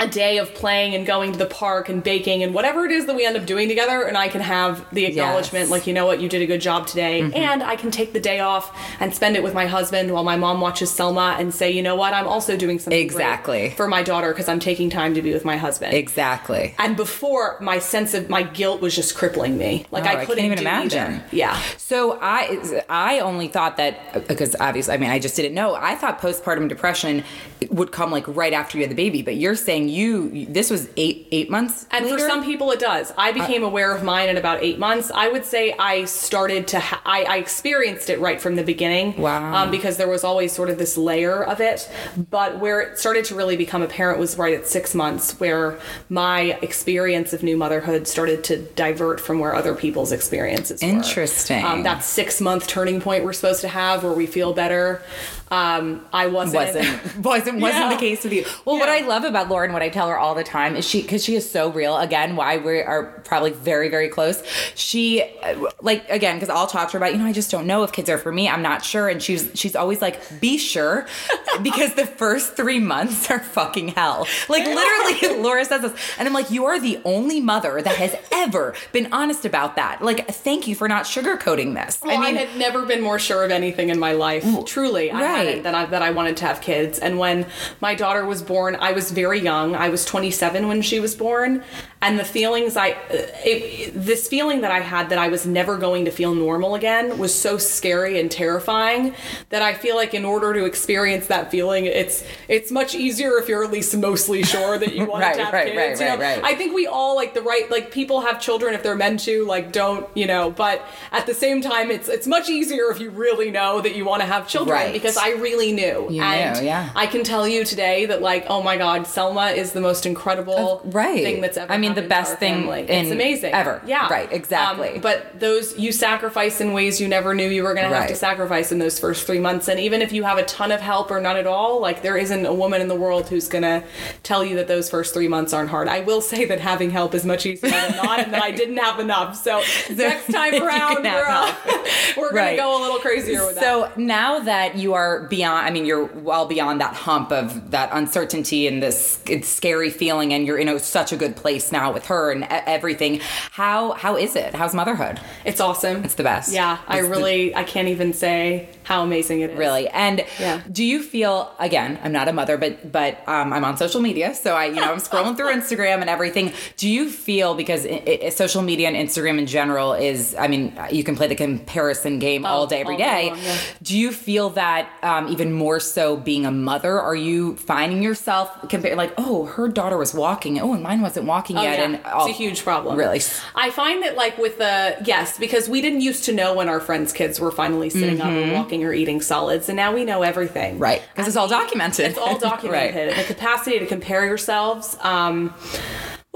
a 0.00 0.08
day 0.08 0.38
of 0.38 0.52
playing 0.54 0.92
and 0.96 1.06
going 1.06 1.30
to 1.30 1.38
the 1.38 1.46
park 1.46 1.88
and 1.88 2.02
baking 2.02 2.42
and 2.42 2.52
whatever 2.52 2.84
it 2.84 2.90
is 2.90 3.06
that 3.06 3.14
we 3.14 3.24
end 3.24 3.36
up 3.36 3.46
doing 3.46 3.68
together 3.68 4.02
and 4.02 4.16
I 4.18 4.26
can 4.26 4.40
have 4.40 4.84
the 4.92 5.06
acknowledgement 5.06 5.52
Yes. 5.52 5.62
Mm-hmm. 5.66 5.70
like 5.72 5.86
you 5.86 5.94
know 5.94 6.04
what 6.04 6.20
you 6.20 6.28
did 6.28 6.42
a 6.42 6.46
good 6.46 6.60
job 6.60 6.88
today 6.88 7.20
and 7.32 7.62
I 7.62 7.76
can 7.76 7.92
take 7.92 8.12
the 8.12 8.18
day 8.18 8.40
off 8.40 8.76
and 8.98 9.14
spend 9.14 9.36
it 9.36 9.44
with 9.44 9.54
my 9.54 9.66
husband 9.66 10.10
while 10.12 10.24
my 10.24 10.34
mom 10.36 10.60
watches 10.60 10.90
Selma 10.90 11.36
and 11.38 11.54
say 11.54 11.70
you 11.70 11.80
know 11.80 11.94
what 11.94 12.12
I'm 12.12 12.26
also 12.26 12.56
doing 12.56 12.80
something 12.80 12.98
Exactly. 13.00 13.70
for 13.70 13.86
my 13.86 14.02
daughter 14.02 14.30
because 14.32 14.48
I'm 14.48 14.58
taking 14.58 14.90
time 14.90 15.14
to 15.14 15.22
be 15.22 15.32
with 15.32 15.44
my 15.44 15.56
husband. 15.56 15.94
exactly. 15.94 16.74
And 16.78 16.96
before, 16.96 17.56
my 17.60 17.78
sense 17.78 18.14
of 18.14 18.28
my 18.28 18.42
guilt 18.42 18.80
was 18.80 18.96
just 18.96 19.14
crippling 19.14 19.56
me. 19.56 19.86
Like 19.92 20.04
Oh, 20.04 20.08
I 20.08 20.20
I 20.22 20.24
couldn't 20.26 20.42
can't 20.44 20.60
even 20.60 20.64
do 20.64 20.68
either. 20.68 20.96
imagine. 21.06 21.22
Yeah. 21.30 21.56
So 21.76 22.18
I 22.20 22.82
I 22.88 23.20
only 23.20 23.46
thought 23.46 23.76
that 23.76 24.26
because 24.26 24.56
obviously 24.58 24.92
I 24.92 24.96
mean 24.96 25.10
I 25.10 25.20
just 25.20 25.36
didn't 25.36 25.54
know. 25.54 25.76
I 25.76 25.94
thought 25.94 26.20
postpartum 26.20 26.68
depression 26.68 27.22
would 27.70 27.92
come 27.92 28.10
like 28.10 28.24
right 28.26 28.52
after 28.52 28.76
you 28.76 28.82
had 28.82 28.90
the 28.90 28.96
baby, 28.96 29.22
but 29.22 29.36
you're 29.36 29.54
saying 29.54 29.84
you 29.94 30.46
this 30.46 30.70
was 30.70 30.88
eight 30.96 31.28
eight 31.30 31.48
months. 31.50 31.86
And 31.90 32.06
for 32.08 32.18
some 32.18 32.44
people, 32.44 32.70
it 32.72 32.80
does. 32.80 33.12
I 33.16 33.32
became 33.32 33.62
aware 33.62 33.94
of 33.94 34.02
mine 34.02 34.28
in 34.28 34.36
about 34.36 34.62
eight 34.62 34.78
months. 34.78 35.10
I 35.14 35.28
would 35.28 35.44
say 35.44 35.74
I 35.78 36.04
started 36.04 36.68
to, 36.68 36.80
ha- 36.80 37.00
I, 37.04 37.24
I 37.24 37.36
experienced 37.38 38.10
it 38.10 38.18
right 38.20 38.40
from 38.40 38.56
the 38.56 38.64
beginning. 38.64 39.16
Wow. 39.20 39.54
Um, 39.54 39.70
because 39.70 39.96
there 39.96 40.08
was 40.08 40.24
always 40.24 40.52
sort 40.52 40.68
of 40.70 40.78
this 40.78 40.96
layer 40.96 41.44
of 41.44 41.60
it. 41.60 41.90
But 42.30 42.58
where 42.58 42.80
it 42.80 42.98
started 42.98 43.24
to 43.26 43.34
really 43.34 43.56
become 43.56 43.82
apparent 43.82 44.18
was 44.18 44.36
right 44.36 44.54
at 44.54 44.66
six 44.66 44.94
months, 44.94 45.38
where 45.40 45.78
my 46.08 46.58
experience 46.62 47.32
of 47.32 47.42
new 47.42 47.56
motherhood 47.56 48.06
started 48.08 48.44
to 48.44 48.58
divert 48.74 49.20
from 49.20 49.38
where 49.38 49.54
other 49.54 49.74
people's 49.74 50.12
experiences 50.12 50.82
were. 50.82 50.88
Interesting. 50.88 51.64
Um, 51.64 51.82
that 51.84 52.02
six 52.04 52.40
month 52.40 52.66
turning 52.66 53.00
point 53.00 53.24
we're 53.24 53.32
supposed 53.32 53.60
to 53.60 53.68
have 53.68 54.02
where 54.02 54.12
we 54.12 54.26
feel 54.26 54.52
better. 54.52 55.02
Um, 55.50 56.04
I 56.12 56.26
wasn't. 56.26 56.54
wasn't 56.74 57.16
wasn't 57.24 57.60
wasn't 57.60 57.84
Yeah. 57.84 57.88
the 57.90 57.96
case 57.96 58.24
with 58.24 58.32
you. 58.32 58.44
Well, 58.64 58.78
what 58.78 58.88
I 58.88 59.00
love 59.06 59.24
about 59.24 59.48
Lauren, 59.48 59.72
what 59.74 59.82
I 59.82 59.90
tell 59.90 60.08
her 60.08 60.18
all 60.18 60.34
the 60.34 60.44
time 60.44 60.76
is 60.76 60.88
she 60.88 61.02
because 61.02 61.22
she 61.22 61.34
is 61.34 61.48
so 61.48 61.70
real. 61.70 61.98
Again, 61.98 62.36
why 62.36 62.56
we 62.56 62.80
are 62.80 63.22
probably 63.24 63.50
very 63.50 63.88
very 63.88 64.08
close. 64.08 64.42
She 64.74 65.22
uh, 65.22 65.70
like 65.82 66.08
again 66.08 66.36
because 66.36 66.48
I'll 66.48 66.66
talk 66.66 66.88
to 66.88 66.92
her 66.92 66.98
about 66.98 67.12
you 67.12 67.18
know 67.18 67.26
I 67.26 67.32
just 67.32 67.50
don't 67.50 67.66
know 67.66 67.82
if 67.82 67.92
kids 67.92 68.08
are 68.08 68.18
for 68.18 68.32
me. 68.32 68.48
I'm 68.48 68.62
not 68.62 68.84
sure, 68.84 69.08
and 69.08 69.22
she's 69.22 69.50
she's 69.54 69.76
always 69.76 70.00
like 70.00 70.40
be 70.40 70.56
sure 70.56 71.06
because 71.62 71.94
the 71.94 72.06
first 72.06 72.56
three 72.56 72.80
months 72.80 73.30
are 73.30 73.40
fucking 73.40 73.88
hell. 73.88 74.26
Like 74.48 74.64
literally, 74.64 75.42
Laura 75.42 75.64
says 75.64 75.82
this, 75.82 75.92
and 76.18 76.26
I'm 76.26 76.34
like, 76.34 76.50
you 76.50 76.64
are 76.64 76.80
the 76.80 77.00
only 77.04 77.40
mother 77.40 77.82
that 77.82 77.96
has 77.96 78.16
ever 78.32 78.74
been 78.92 79.12
honest 79.12 79.44
about 79.44 79.76
that. 79.76 80.02
Like, 80.02 80.28
thank 80.28 80.66
you 80.66 80.74
for 80.74 80.88
not 80.88 81.04
sugarcoating 81.04 81.74
this. 81.74 82.00
Well, 82.02 82.16
I, 82.16 82.24
mean, 82.24 82.36
I 82.36 82.44
had 82.44 82.58
never 82.58 82.86
been 82.86 83.02
more 83.02 83.18
sure 83.18 83.44
of 83.44 83.50
anything 83.50 83.88
in 83.88 83.98
my 83.98 84.12
life. 84.12 84.44
Truly, 84.66 85.10
I 85.10 85.20
right. 85.20 85.46
hadn't 85.46 85.62
that 85.64 85.74
I 85.74 85.86
that 85.86 86.02
I 86.02 86.10
wanted 86.10 86.36
to 86.38 86.46
have 86.46 86.60
kids. 86.60 86.98
And 86.98 87.18
when 87.18 87.46
my 87.80 87.94
daughter 87.94 88.24
was 88.24 88.42
born, 88.42 88.76
I 88.76 88.92
was 88.92 89.10
very 89.10 89.40
young. 89.40 89.63
I 89.72 89.88
was 89.88 90.04
27 90.04 90.66
when 90.66 90.82
she 90.82 90.98
was 90.98 91.14
born, 91.14 91.62
and 92.04 92.18
the 92.18 92.24
feelings 92.24 92.76
I, 92.76 92.90
uh, 92.90 92.96
it, 93.10 93.92
this 93.94 94.28
feeling 94.28 94.60
that 94.60 94.70
I 94.70 94.80
had 94.80 95.08
that 95.08 95.18
I 95.18 95.28
was 95.28 95.46
never 95.46 95.78
going 95.78 96.04
to 96.04 96.10
feel 96.10 96.34
normal 96.34 96.74
again 96.74 97.18
was 97.18 97.34
so 97.34 97.56
scary 97.56 98.20
and 98.20 98.30
terrifying 98.30 99.14
that 99.48 99.62
I 99.62 99.72
feel 99.72 99.96
like 99.96 100.12
in 100.12 100.22
order 100.24 100.52
to 100.52 100.66
experience 100.66 101.28
that 101.28 101.50
feeling, 101.50 101.86
it's 101.86 102.22
it's 102.46 102.70
much 102.70 102.94
easier 102.94 103.38
if 103.38 103.48
you're 103.48 103.64
at 103.64 103.72
least 103.72 103.96
mostly 103.96 104.42
sure 104.42 104.76
that 104.78 104.94
you 104.94 105.06
want 105.10 105.22
right, 105.22 105.36
to 105.36 105.44
have 105.44 105.54
right, 105.54 105.72
kids. 105.72 106.00
Right, 106.00 106.10
you 106.10 106.16
know, 106.16 106.22
right, 106.22 106.42
right. 106.42 106.52
I 106.52 106.54
think 106.54 106.74
we 106.74 106.86
all 106.86 107.16
like 107.16 107.32
the 107.32 107.40
right 107.40 107.70
like 107.70 107.90
people 107.90 108.20
have 108.20 108.38
children 108.38 108.74
if 108.74 108.82
they're 108.82 108.96
meant 108.96 109.20
to, 109.20 109.46
like 109.46 109.72
don't 109.72 110.06
you 110.14 110.26
know. 110.26 110.50
But 110.50 110.84
at 111.10 111.24
the 111.24 111.34
same 111.34 111.62
time, 111.62 111.90
it's 111.90 112.10
it's 112.10 112.26
much 112.26 112.50
easier 112.50 112.90
if 112.90 113.00
you 113.00 113.08
really 113.08 113.50
know 113.50 113.80
that 113.80 113.96
you 113.96 114.04
want 114.04 114.20
to 114.20 114.26
have 114.26 114.46
children 114.46 114.92
because 114.92 115.16
I 115.16 115.30
really 115.30 115.72
knew. 115.72 116.06
You 116.10 116.22
and 116.22 116.60
knew, 116.60 116.66
yeah. 116.66 116.90
I 116.94 117.06
can 117.06 117.24
tell 117.24 117.48
you 117.48 117.64
today 117.64 118.04
that 118.04 118.20
like 118.20 118.44
oh 118.48 118.62
my 118.62 118.76
god, 118.76 119.06
Selma 119.06 119.46
is 119.46 119.72
the 119.72 119.80
most 119.80 120.04
incredible 120.04 120.82
right. 120.84 121.22
thing 121.22 121.40
that's 121.40 121.56
ever. 121.56 121.72
I 121.72 121.78
mean, 121.78 121.93
the 121.94 122.02
best 122.02 122.38
thing 122.38 122.62
family. 122.62 122.82
in- 122.82 123.04
it's 123.06 123.10
amazing 123.10 123.52
ever. 123.54 123.80
Yeah, 123.86 124.08
Right, 124.08 124.30
exactly. 124.32 124.94
Um, 124.96 125.00
but 125.00 125.38
those 125.40 125.78
you 125.78 125.92
sacrifice 125.92 126.60
in 126.60 126.72
ways 126.72 127.00
you 127.00 127.08
never 127.08 127.34
knew 127.34 127.48
you 127.48 127.62
were 127.62 127.74
going 127.74 127.88
to 127.88 127.94
have 127.96 128.08
to 128.08 128.14
sacrifice 128.16 128.72
in 128.72 128.78
those 128.78 128.98
first 128.98 129.26
three 129.26 129.40
months. 129.40 129.68
And 129.68 129.78
even 129.80 130.02
if 130.02 130.12
you 130.12 130.22
have 130.24 130.38
a 130.38 130.44
ton 130.44 130.72
of 130.72 130.80
help 130.80 131.10
or 131.10 131.20
none 131.20 131.36
at 131.36 131.46
all, 131.46 131.80
like 131.80 132.02
there 132.02 132.16
isn't 132.16 132.46
a 132.46 132.52
woman 132.54 132.80
in 132.80 132.88
the 132.88 132.94
world 132.94 133.28
who's 133.28 133.48
going 133.48 133.62
to 133.62 133.82
tell 134.22 134.44
you 134.44 134.56
that 134.56 134.68
those 134.68 134.88
first 134.90 135.14
three 135.14 135.28
months 135.28 135.52
aren't 135.52 135.70
hard. 135.70 135.88
I 135.88 136.00
will 136.00 136.20
say 136.20 136.44
that 136.46 136.60
having 136.60 136.90
help 136.90 137.14
is 137.14 137.24
much 137.24 137.46
easier 137.46 137.70
than 137.70 137.96
not, 137.96 138.20
and 138.20 138.32
that 138.32 138.42
I 138.42 138.50
didn't 138.50 138.76
have 138.78 138.98
enough. 139.00 139.36
So 139.36 139.62
next 139.90 140.32
time 140.32 140.54
around, 140.62 141.04
we're, 141.04 141.24
uh, 141.26 141.54
we're 142.16 142.30
going 142.30 142.34
Right. 142.34 142.50
to 142.52 142.56
go 142.56 142.78
a 142.78 142.80
little 142.82 142.98
crazier 142.98 143.44
with 143.46 143.54
that. 143.56 143.62
So 143.62 143.90
now 143.96 144.40
that 144.40 144.76
you 144.76 144.94
are 144.94 145.24
beyond, 145.28 145.66
I 145.66 145.70
mean, 145.70 145.84
you're 145.86 146.04
well 146.06 146.46
beyond 146.46 146.80
that 146.80 146.94
hump 146.94 147.32
of 147.32 147.70
that 147.70 147.90
uncertainty 147.92 148.66
and 148.66 148.82
this 148.82 149.18
it's 149.28 149.48
scary 149.48 149.90
feeling, 149.90 150.32
and 150.32 150.46
you're 150.46 150.58
in 150.58 150.68
a, 150.68 150.78
such 150.78 151.12
a 151.12 151.16
good 151.16 151.36
place 151.36 151.70
now 151.72 151.83
with 151.92 152.06
her 152.06 152.30
and 152.30 152.44
everything. 152.50 153.20
How 153.50 153.92
how 153.92 154.16
is 154.16 154.36
it? 154.36 154.54
How's 154.54 154.74
motherhood? 154.74 155.20
It's 155.44 155.60
awesome. 155.60 156.04
It's 156.04 156.14
the 156.14 156.22
best. 156.22 156.52
Yeah, 156.52 156.78
I 156.88 156.98
It's 156.98 157.06
the- 157.08 157.10
really 157.10 157.54
I 157.54 157.64
can't 157.64 157.88
even 157.88 158.12
say 158.12 158.68
how 158.84 159.02
amazing 159.02 159.40
it 159.40 159.50
is. 159.50 159.58
Really, 159.58 159.88
and 159.88 160.24
Yeah. 160.38 160.60
do 160.70 160.84
you 160.84 161.02
feel 161.02 161.52
again? 161.58 161.98
I'm 162.04 162.12
not 162.12 162.28
a 162.28 162.32
mother, 162.32 162.56
but 162.56 162.92
but 162.92 163.26
um, 163.28 163.52
I'm 163.52 163.64
on 163.64 163.76
social 163.76 164.00
media, 164.00 164.34
so 164.34 164.54
I 164.54 164.66
you 164.66 164.76
know 164.76 164.92
I'm 164.92 164.98
scrolling 164.98 165.36
through 165.36 165.52
Instagram 165.60 166.00
and 166.00 166.08
everything. 166.10 166.52
Do 166.76 166.88
you 166.88 167.10
feel 167.10 167.54
because 167.54 167.84
i 167.86 168.20
i 168.24 168.28
social 168.28 168.62
media 168.62 168.88
and 168.88 168.96
Instagram 168.96 169.38
in 169.38 169.46
general 169.46 169.92
is, 169.94 170.34
I 170.38 170.46
mean, 170.48 170.72
you 170.90 171.02
can 171.04 171.16
play 171.16 171.26
the 171.26 171.34
comparison 171.34 172.18
game 172.18 172.44
all 172.46 172.66
day 172.66 172.80
every 172.80 172.94
all 172.94 172.98
day 172.98 173.04
day. 173.04 173.28
long, 173.30 173.38
yeah. 173.42 173.56
Do 173.82 173.98
you 173.98 174.12
feel 174.12 174.50
that 174.50 174.88
um, 175.02 175.28
even 175.28 175.52
more 175.52 175.80
so 175.80 176.16
being 176.16 176.44
a 176.46 176.50
mother? 176.50 177.00
Are 177.00 177.16
you 177.16 177.56
finding 177.56 178.02
yourself 178.02 178.50
compare 178.68 178.94
like, 178.96 179.12
oh, 179.18 179.46
her 179.46 179.68
daughter 179.68 179.96
was 179.96 180.12
walking, 180.14 180.60
oh, 180.60 180.72
and 180.74 180.82
mine 180.82 181.00
wasn't 181.00 181.26
walking 181.26 181.56
Oh, 181.58 181.62
yet, 181.62 181.78
yeah. 181.78 181.84
and 181.84 181.94
it's 181.96 182.04
oh, 182.12 182.28
a 182.28 182.32
huge 182.32 182.62
problem. 182.64 182.96
Really, 182.96 183.20
I 183.54 183.70
find 183.70 184.02
that 184.02 184.16
like 184.16 184.36
with 184.38 184.58
the 184.58 184.96
yes, 185.04 185.38
because 185.38 185.68
we 185.68 185.80
didn't 185.80 186.00
used 186.00 186.24
to 186.24 186.32
know 186.32 186.54
when 186.54 186.68
our 186.68 186.80
friends' 186.80 187.12
kids 187.12 187.38
were 187.40 187.50
finally 187.52 187.90
sitting 187.90 188.20
up 188.20 188.28
and 188.28 188.52
walking 188.52 188.73
or 188.82 188.92
eating 188.92 189.20
solids, 189.20 189.68
and 189.68 189.76
now 189.76 189.94
we 189.94 190.04
know 190.04 190.22
everything. 190.22 190.78
Right? 190.78 191.02
Because 191.12 191.28
it's 191.28 191.36
all 191.36 191.48
documented. 191.48 192.06
It's 192.06 192.18
all 192.18 192.38
documented. 192.50 193.08
right. 193.08 193.16
The 193.16 193.34
capacity 193.34 193.78
to 193.78 193.86
compare 193.86 194.26
yourselves. 194.26 194.96
Um, 195.00 195.54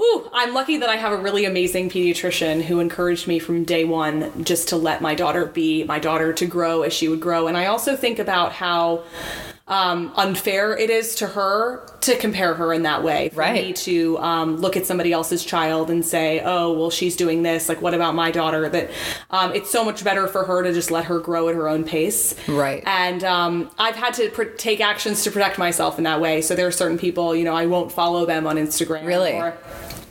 Ooh, 0.01 0.29
I'm 0.31 0.53
lucky 0.53 0.77
that 0.77 0.87
I 0.87 0.95
have 0.95 1.11
a 1.11 1.17
really 1.17 1.43
amazing 1.43 1.89
pediatrician 1.89 2.61
who 2.61 2.79
encouraged 2.79 3.27
me 3.27 3.37
from 3.37 3.65
day 3.65 3.83
one 3.83 4.45
just 4.45 4.69
to 4.69 4.77
let 4.77 5.01
my 5.01 5.13
daughter 5.13 5.45
be 5.45 5.83
my 5.83 5.99
daughter 5.99 6.31
to 6.31 6.45
grow 6.45 6.83
as 6.83 6.93
she 6.93 7.09
would 7.09 7.19
grow. 7.19 7.47
And 7.47 7.57
I 7.57 7.65
also 7.65 7.97
think 7.97 8.17
about 8.17 8.53
how 8.53 9.03
um, 9.69 10.11
unfair 10.15 10.75
it 10.77 10.89
is 10.89 11.15
to 11.15 11.27
her 11.27 11.85
to 12.01 12.17
compare 12.17 12.55
her 12.55 12.73
in 12.73 12.81
that 12.83 13.03
way. 13.03 13.29
For 13.29 13.35
Right. 13.39 13.53
me 13.67 13.73
to 13.73 14.17
um, 14.19 14.57
look 14.57 14.75
at 14.75 14.85
somebody 14.85 15.13
else's 15.13 15.45
child 15.45 15.89
and 15.91 16.03
say, 16.03 16.41
oh, 16.43 16.73
well, 16.73 16.89
she's 16.89 17.15
doing 17.15 17.43
this. 17.43 17.69
Like, 17.69 17.81
what 17.81 17.93
about 17.93 18.15
my 18.15 18.31
daughter? 18.31 18.67
That 18.67 18.89
um, 19.29 19.53
it's 19.53 19.69
so 19.69 19.85
much 19.85 20.03
better 20.03 20.27
for 20.27 20.43
her 20.43 20.63
to 20.63 20.73
just 20.73 20.89
let 20.91 21.05
her 21.05 21.19
grow 21.19 21.47
at 21.49 21.55
her 21.55 21.69
own 21.69 21.83
pace. 21.83 22.33
Right. 22.47 22.81
And 22.85 23.23
um, 23.23 23.69
I've 23.77 23.95
had 23.95 24.13
to 24.15 24.29
pr- 24.29 24.43
take 24.43 24.81
actions 24.81 25.23
to 25.23 25.31
protect 25.31 25.57
myself 25.59 25.97
in 25.97 26.03
that 26.05 26.19
way. 26.19 26.41
So 26.41 26.55
there 26.55 26.67
are 26.67 26.71
certain 26.71 26.97
people, 26.97 27.35
you 27.35 27.43
know, 27.45 27.53
I 27.55 27.67
won't 27.67 27.91
follow 27.91 28.25
them 28.25 28.47
on 28.47 28.55
Instagram. 28.57 29.05
Really? 29.05 29.33
Or, 29.33 29.55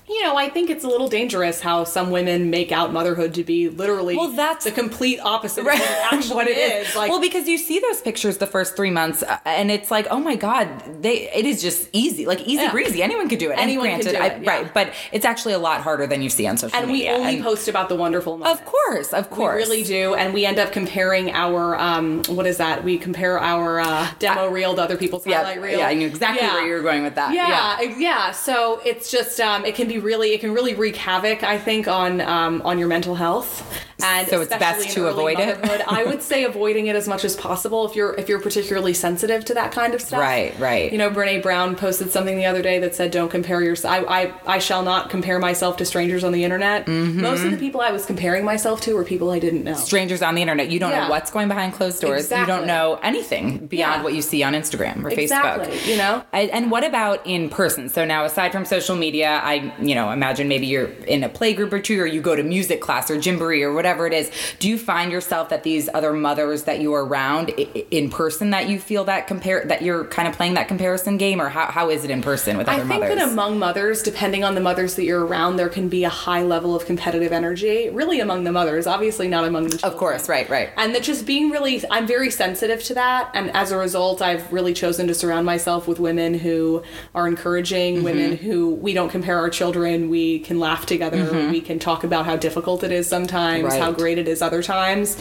you 0.09 0.23
know, 0.23 0.37
I 0.37 0.49
think 0.49 0.71
it's 0.71 0.85
a 0.85 0.89
little 0.89 1.09
dangerous 1.09 1.61
how 1.61 1.85
some 1.85 2.11
women 2.11 2.51
make 2.51 2.73
out 2.73 2.93
motherhood 2.93 3.35
to 3.35 3.45
be 3.45 3.69
literally 3.69 4.17
Well, 4.17 4.29
that's- 4.29 4.65
the 4.65 4.71
complete 4.73 5.21
opposite 5.21 5.65
right 5.65 5.81
of 5.81 5.87
what 5.87 5.91
it 5.99 6.13
actually 6.13 6.35
what 6.35 6.47
it 6.49 6.59
is. 6.59 6.97
Like, 6.97 7.11
well, 7.11 7.21
because 7.21 7.47
you 7.49 7.59
see 7.59 7.79
those 7.79 8.01
pictures 8.01 8.39
the 8.39 8.47
first 8.47 8.77
three 8.77 8.91
months, 8.91 9.23
uh, 9.23 9.39
and 9.45 9.71
it's 9.71 9.91
like, 9.91 10.07
oh 10.11 10.19
my 10.21 10.37
god, 10.37 10.69
they 11.03 11.31
it 11.31 11.45
is 11.47 11.61
just 11.63 11.89
easy, 11.93 12.27
like 12.27 12.41
easy 12.43 12.63
Yeah. 12.63 12.71
breezy. 12.73 13.03
Anyone 13.03 13.29
could 13.29 13.39
do 13.39 13.51
it. 13.51 13.59
Anyone 13.59 13.89
and 13.89 14.03
granted, 14.03 14.17
do 14.19 14.23
I- 14.23 14.27
it, 14.29 14.43
yeah. 14.43 14.51
right? 14.51 14.75
But 14.75 14.93
it's 15.13 15.25
actually 15.25 15.55
a 15.55 15.59
lot 15.59 15.81
harder 15.83 16.07
than 16.07 16.23
you 16.23 16.31
see 16.31 16.47
on 16.47 16.57
social 16.57 16.81
media. 16.81 16.85
and 16.85 16.93
we 16.93 17.09
only 17.21 17.35
and- 17.37 17.45
post 17.45 17.69
about 17.69 17.89
the 17.89 17.95
wonderful 17.97 18.37
moments. 18.39 18.61
of 18.61 18.67
course, 18.67 19.13
of 19.13 19.31
course, 19.31 19.69
We 19.69 19.71
really 19.77 19.85
do, 19.85 20.15
and 20.15 20.33
we 20.35 20.45
end 20.47 20.59
up 20.59 20.73
comparing 20.73 21.31
our 21.33 21.77
um, 21.79 22.23
what 22.29 22.47
is 22.47 22.57
that? 22.59 22.83
We 22.85 22.99
compare 22.99 23.39
our 23.39 23.81
uh, 23.81 24.09
demo 24.19 24.49
reel 24.49 24.75
to 24.75 24.83
other 24.83 24.97
people's 24.97 25.27
Yeah, 25.27 25.39
highlight 25.39 25.63
reel. 25.63 25.79
yeah, 25.81 25.89
I 25.89 25.95
knew 25.95 26.07
exactly 26.07 26.47
Yeah. 26.47 26.55
where 26.55 26.67
you 26.67 26.75
were 26.75 26.83
going 26.83 27.03
with 27.03 27.15
that. 27.17 27.35
Yeah, 27.35 27.81
yeah. 27.99 28.31
So 28.33 28.81
it's 28.85 29.11
just 29.11 29.41
um, 29.41 29.65
it 29.65 29.75
can 29.75 29.89
be 29.89 29.98
really 30.01 30.33
it 30.35 30.41
can 30.41 30.53
really 30.53 30.75
wreak 30.75 30.97
havoc. 30.97 31.43
I 31.43 31.59
think 31.59 31.89
on 31.89 32.21
um, 32.21 32.63
on 32.63 32.79
your 32.79 32.89
mental 32.89 33.15
health. 33.15 33.87
And 34.03 34.29
So 34.29 34.41
it's 34.41 34.51
best 34.51 34.91
to 34.91 35.09
avoid 35.09 35.41
it? 35.41 35.59
I 35.89 36.05
would 36.05 36.23
say 36.23 36.45
avoiding 36.45 36.87
it 36.87 36.95
as 36.95 37.09
much 37.09 37.25
as 37.25 37.35
possible 37.35 37.85
if 37.89 37.97
you're 37.97 38.15
if 38.15 38.29
you're 38.29 38.41
particularly 38.41 38.95
sensitive 38.95 39.45
to 39.47 39.55
that 39.55 39.73
kind 39.73 39.93
of 39.93 40.01
stuff. 40.01 40.21
Right, 40.21 40.57
right. 40.61 40.93
You 40.93 40.99
know, 40.99 41.11
Brene 41.11 41.43
Brown 41.43 41.75
posted 41.75 42.11
something 42.13 42.37
the 42.37 42.47
other 42.47 42.63
day 42.63 42.79
that 42.79 42.95
said, 42.95 43.11
"Don't 43.11 43.29
compare 43.29 43.61
yourself. 43.61 44.05
I, 44.09 44.23
I 44.23 44.33
I 44.47 44.59
shall 44.61 44.83
not 44.83 45.11
compare 45.11 45.41
myself 45.41 45.77
to 45.79 45.85
strangers 45.85 46.23
on 46.23 46.31
the 46.33 46.45
internet." 46.45 46.87
Mm-hmm. 46.87 47.21
Most 47.23 47.43
of 47.45 47.51
the 47.51 47.57
people 47.57 47.81
I 47.81 47.91
was 47.91 48.07
comparing 48.07 48.45
myself 48.45 48.81
to 48.83 48.95
were 48.95 49.05
people 49.05 49.31
I 49.31 49.41
didn't 49.41 49.65
know. 49.65 49.75
Strangers 49.75 50.23
on 50.23 50.37
the 50.37 50.43
internet, 50.43 50.69
you 50.71 50.79
don't 50.79 50.91
Yeah. 50.93 51.05
know 51.05 51.11
what's 51.11 51.33
going 51.33 51.49
behind 51.49 51.73
closed 51.75 52.01
doors. 52.01 52.31
You 52.31 52.47
don't 52.47 52.67
know 52.67 53.01
anything 53.03 53.67
beyond 53.67 53.97
Yeah. 53.97 54.03
what 54.05 54.15
you 54.15 54.23
see 54.23 54.45
on 54.45 54.53
Instagram 54.55 55.05
or 55.05 55.09
Exactly, 55.11 55.75
Facebook. 55.75 55.87
you 55.89 55.97
know? 55.97 56.23
And, 56.33 56.51
and 56.51 56.71
what 56.71 56.85
about 56.85 57.27
in 57.27 57.49
person? 57.49 57.89
So 57.89 58.05
now, 58.05 58.25
aside 58.25 58.53
from 58.53 58.65
social 58.65 58.95
media, 58.95 59.41
I 59.43 59.73
you 59.81 59.97
know 59.97 60.11
imagine 60.13 60.47
maybe 60.47 60.67
you're 60.67 60.91
in 61.07 61.25
a 61.25 61.29
play 61.29 61.53
group 61.53 61.73
or 61.73 61.81
two, 61.81 62.01
or 62.01 62.07
you 62.07 62.21
go 62.21 62.37
to 62.37 62.45
music 62.45 62.81
class 62.81 63.11
or 63.11 63.17
gymboree 63.17 63.63
or 63.63 63.73
whatever 63.73 63.88
it 64.07 64.13
is. 64.13 64.31
Do 64.59 64.69
you 64.69 64.79
find 64.79 65.11
yourself 65.11 65.49
that 65.49 65.63
these 65.63 65.89
other 65.93 66.13
mothers 66.13 66.65
that 66.65 66.81
you 66.81 66.93
are 66.95 67.05
around 67.05 67.51
in 67.51 68.11
person 68.11 68.51
that 68.51 68.69
you 68.69 68.79
feel 68.79 69.05
that 69.05 69.27
compare 69.27 69.65
that 69.67 69.83
you're 69.83 70.05
kind 70.05 70.29
of 70.29 70.35
playing 70.35 70.55
that 70.55 70.69
comparison 70.69 71.17
game, 71.17 71.41
or 71.41 71.49
how, 71.49 71.67
how 71.67 71.91
is 71.91 72.05
it 72.05 72.11
in 72.11 72.23
person 72.23 72.57
with 72.59 72.69
other 72.69 72.85
mothers? 72.85 72.91
I 72.91 73.07
think 73.09 73.19
mothers? 73.19 73.27
that 73.29 73.33
among 73.33 73.59
mothers, 73.59 74.03
depending 74.03 74.45
on 74.45 74.55
the 74.55 74.61
mothers 74.61 74.95
that 74.97 75.05
you're 75.05 75.25
around, 75.25 75.57
there 75.57 75.69
can 75.69 75.89
be 75.89 76.05
a 76.05 76.09
high 76.09 76.43
level 76.43 76.75
of 76.75 76.85
competitive 76.87 77.33
energy. 77.33 77.89
Really, 77.91 78.21
among 78.21 78.45
the 78.45 78.53
mothers, 78.53 78.87
obviously 78.87 79.29
not 79.29 79.45
among 79.45 79.65
the 79.65 79.71
children. 79.71 79.93
of 79.93 79.99
course, 79.99 80.29
right, 80.29 80.49
right. 80.49 80.71
And 80.77 80.95
that 80.95 81.03
just 81.03 81.27
being 81.27 81.51
really, 81.51 81.83
I'm 81.91 82.07
very 82.07 82.31
sensitive 82.31 82.83
to 82.85 82.95
that. 82.95 83.31
And 83.35 83.51
as 83.57 83.71
a 83.73 83.77
result, 83.79 84.21
I've 84.23 84.53
really 84.53 84.75
chosen 84.75 85.07
to 85.07 85.15
surround 85.15 85.47
myself 85.47 85.87
with 85.89 85.99
women 85.99 86.35
who 86.35 86.83
are 87.15 87.27
encouraging, 87.27 87.79
Mm-hmm. 87.97 88.05
women 88.05 88.37
who 88.37 88.75
we 88.75 88.93
don't 88.93 89.09
compare 89.09 89.39
our 89.39 89.51
children. 89.51 90.11
We 90.11 90.41
can 90.41 90.59
laugh 90.61 90.87
together. 90.87 91.49
We 91.51 91.61
can 91.61 91.79
talk 91.79 92.05
about 92.05 92.27
how 92.27 92.37
difficult 92.37 92.83
it 92.83 92.93
is 92.93 93.07
sometimes, 93.09 93.65
Mm-hmm. 93.73 93.78
Right. 93.79 93.85
how 93.87 93.93
great 93.93 94.19
it 94.19 94.29
is 94.29 94.43
other 94.43 94.63
times. 94.63 95.17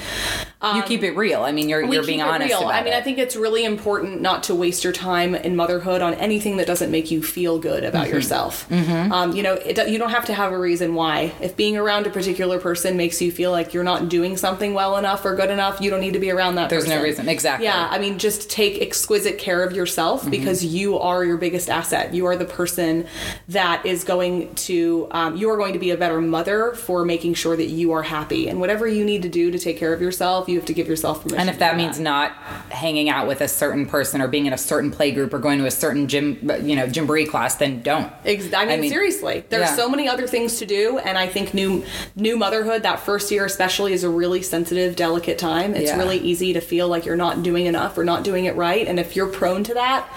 you 0.76 0.82
keep 0.84 1.04
it 1.04 1.12
real. 1.16 1.44
I 1.44 1.52
mean, 1.52 1.70
you're 1.70 1.84
you're 1.84 2.06
being 2.06 2.22
honest 2.22 2.50
real. 2.50 2.60
about 2.62 2.74
I 2.74 2.84
mean, 2.84 2.94
it. 2.94 2.98
I 2.98 3.02
think 3.02 3.18
it's 3.20 3.36
really 3.36 3.64
important 3.64 4.22
not 4.22 4.44
to 4.44 4.56
waste 4.56 4.84
your 4.84 4.94
time 4.94 5.36
in 5.36 5.56
motherhood 5.56 6.02
on 6.02 6.14
anything 6.16 6.58
that 6.58 6.68
doesn't 6.68 6.90
make 6.92 7.12
you 7.12 7.22
feel 7.24 7.60
good 7.60 7.84
about 7.84 8.06
Mm-hmm. 8.08 8.16
yourself. 8.16 8.72
Um, 8.72 9.34
you 9.36 9.44
know, 9.44 9.54
it, 9.54 9.90
you 9.90 9.98
don't 10.00 10.10
have 10.12 10.26
to 10.26 10.34
have 10.34 10.52
a 10.52 10.58
reason 10.60 10.94
why. 10.96 11.34
If 11.42 11.56
being 11.56 11.78
around 11.78 12.08
a 12.08 12.10
particular 12.10 12.60
person 12.60 12.98
makes 12.98 13.22
you 13.22 13.32
feel 13.32 13.52
like 13.52 13.74
you're 13.74 13.84
not 13.84 14.10
doing 14.10 14.36
something 14.38 14.74
well 14.74 14.98
enough 14.98 15.24
or 15.26 15.36
good 15.36 15.50
enough, 15.52 15.80
you 15.82 15.90
don't 15.90 16.02
need 16.02 16.14
to 16.14 16.20
be 16.20 16.32
around 16.32 16.56
that. 16.56 16.70
There's 16.70 16.88
no 16.88 17.02
reason. 17.04 17.28
Exactly. 17.30 17.66
Yeah, 17.66 17.88
I 17.92 18.00
mean, 18.00 18.18
just 18.18 18.50
take 18.50 18.82
exquisite 18.82 19.38
care 19.38 19.64
of 19.64 19.74
yourself 19.74 20.22
Mm-hmm. 20.22 20.30
because 20.32 20.64
you 20.66 20.98
are 21.00 21.24
your 21.24 21.38
biggest 21.38 21.70
asset. 21.70 22.14
You 22.14 22.26
are 22.28 22.36
the 22.36 22.46
person 22.46 23.06
that 23.50 23.86
is 23.86 24.04
going 24.04 24.54
to. 24.56 25.08
Um, 25.12 25.36
you 25.38 25.50
are 25.50 25.58
going 25.58 25.74
to 25.74 25.80
be 25.80 25.92
a 25.92 25.98
better 25.98 26.20
mother 26.22 26.74
for 26.74 27.06
making 27.06 27.34
sure 27.36 27.56
that 27.56 27.68
you 27.68 27.92
are 27.92 28.04
happy 28.04 28.47
And 28.50 28.60
whatever 28.60 28.88
you 28.88 29.04
need 29.06 29.22
to 29.24 29.30
do 29.30 29.52
to 29.52 29.60
take 29.60 29.78
care 29.78 29.94
of 29.94 30.02
yourself, 30.02 30.48
you 30.48 30.58
have 30.58 30.66
to 30.66 30.74
give 30.74 30.88
yourself 30.88 31.22
permission. 31.22 31.40
And 31.40 31.50
if 31.50 31.56
to 31.56 31.60
that 31.60 31.78
means 31.78 32.00
not 32.00 32.32
hanging 32.70 33.10
out 33.10 33.28
with 33.28 33.42
a 33.42 33.48
certain 33.48 33.86
person 33.86 34.22
or 34.22 34.28
being 34.28 34.46
in 34.46 34.54
a 34.54 34.58
certain 34.58 34.92
play 34.92 35.12
group 35.12 35.34
or 35.34 35.40
going 35.40 35.60
to 35.60 35.66
a 35.66 35.72
certain 35.72 36.08
gym, 36.08 36.38
you 36.64 36.76
know, 36.76 36.88
gymboree 36.88 37.28
class, 37.28 37.56
then 37.56 37.82
don't. 37.82 38.12
Ex- 38.26 38.54
I, 38.54 38.78
mean, 38.78 38.90
seriously, 38.90 39.44
there's 39.50 39.70
yeah. 39.70 39.76
so 39.76 39.90
many 39.90 40.08
other 40.08 40.28
things 40.28 40.60
to 40.60 40.66
do, 40.66 40.98
and 41.00 41.18
I 41.18 41.28
think 41.28 41.54
new 41.54 41.84
new 42.16 42.38
motherhood, 42.38 42.84
that 42.84 43.00
first 43.00 43.32
year 43.32 43.46
especially, 43.46 43.94
is 43.94 44.04
a 44.04 44.10
really 44.10 44.42
sensitive, 44.42 44.96
delicate 44.96 45.38
time. 45.38 45.74
It's 45.76 45.92
Yeah. 45.92 45.98
really 45.98 46.18
easy 46.20 46.54
to 46.54 46.62
feel 46.62 46.88
like 46.88 47.06
you're 47.06 47.16
not 47.16 47.44
doing 47.44 47.66
enough 47.66 47.98
or 47.98 48.04
not 48.04 48.24
doing 48.24 48.46
it 48.46 48.56
right, 48.56 48.88
and 48.88 49.00
if 49.00 49.16
you're 49.16 49.28
prone 49.28 49.64
to 49.66 49.74
that, 49.74 50.08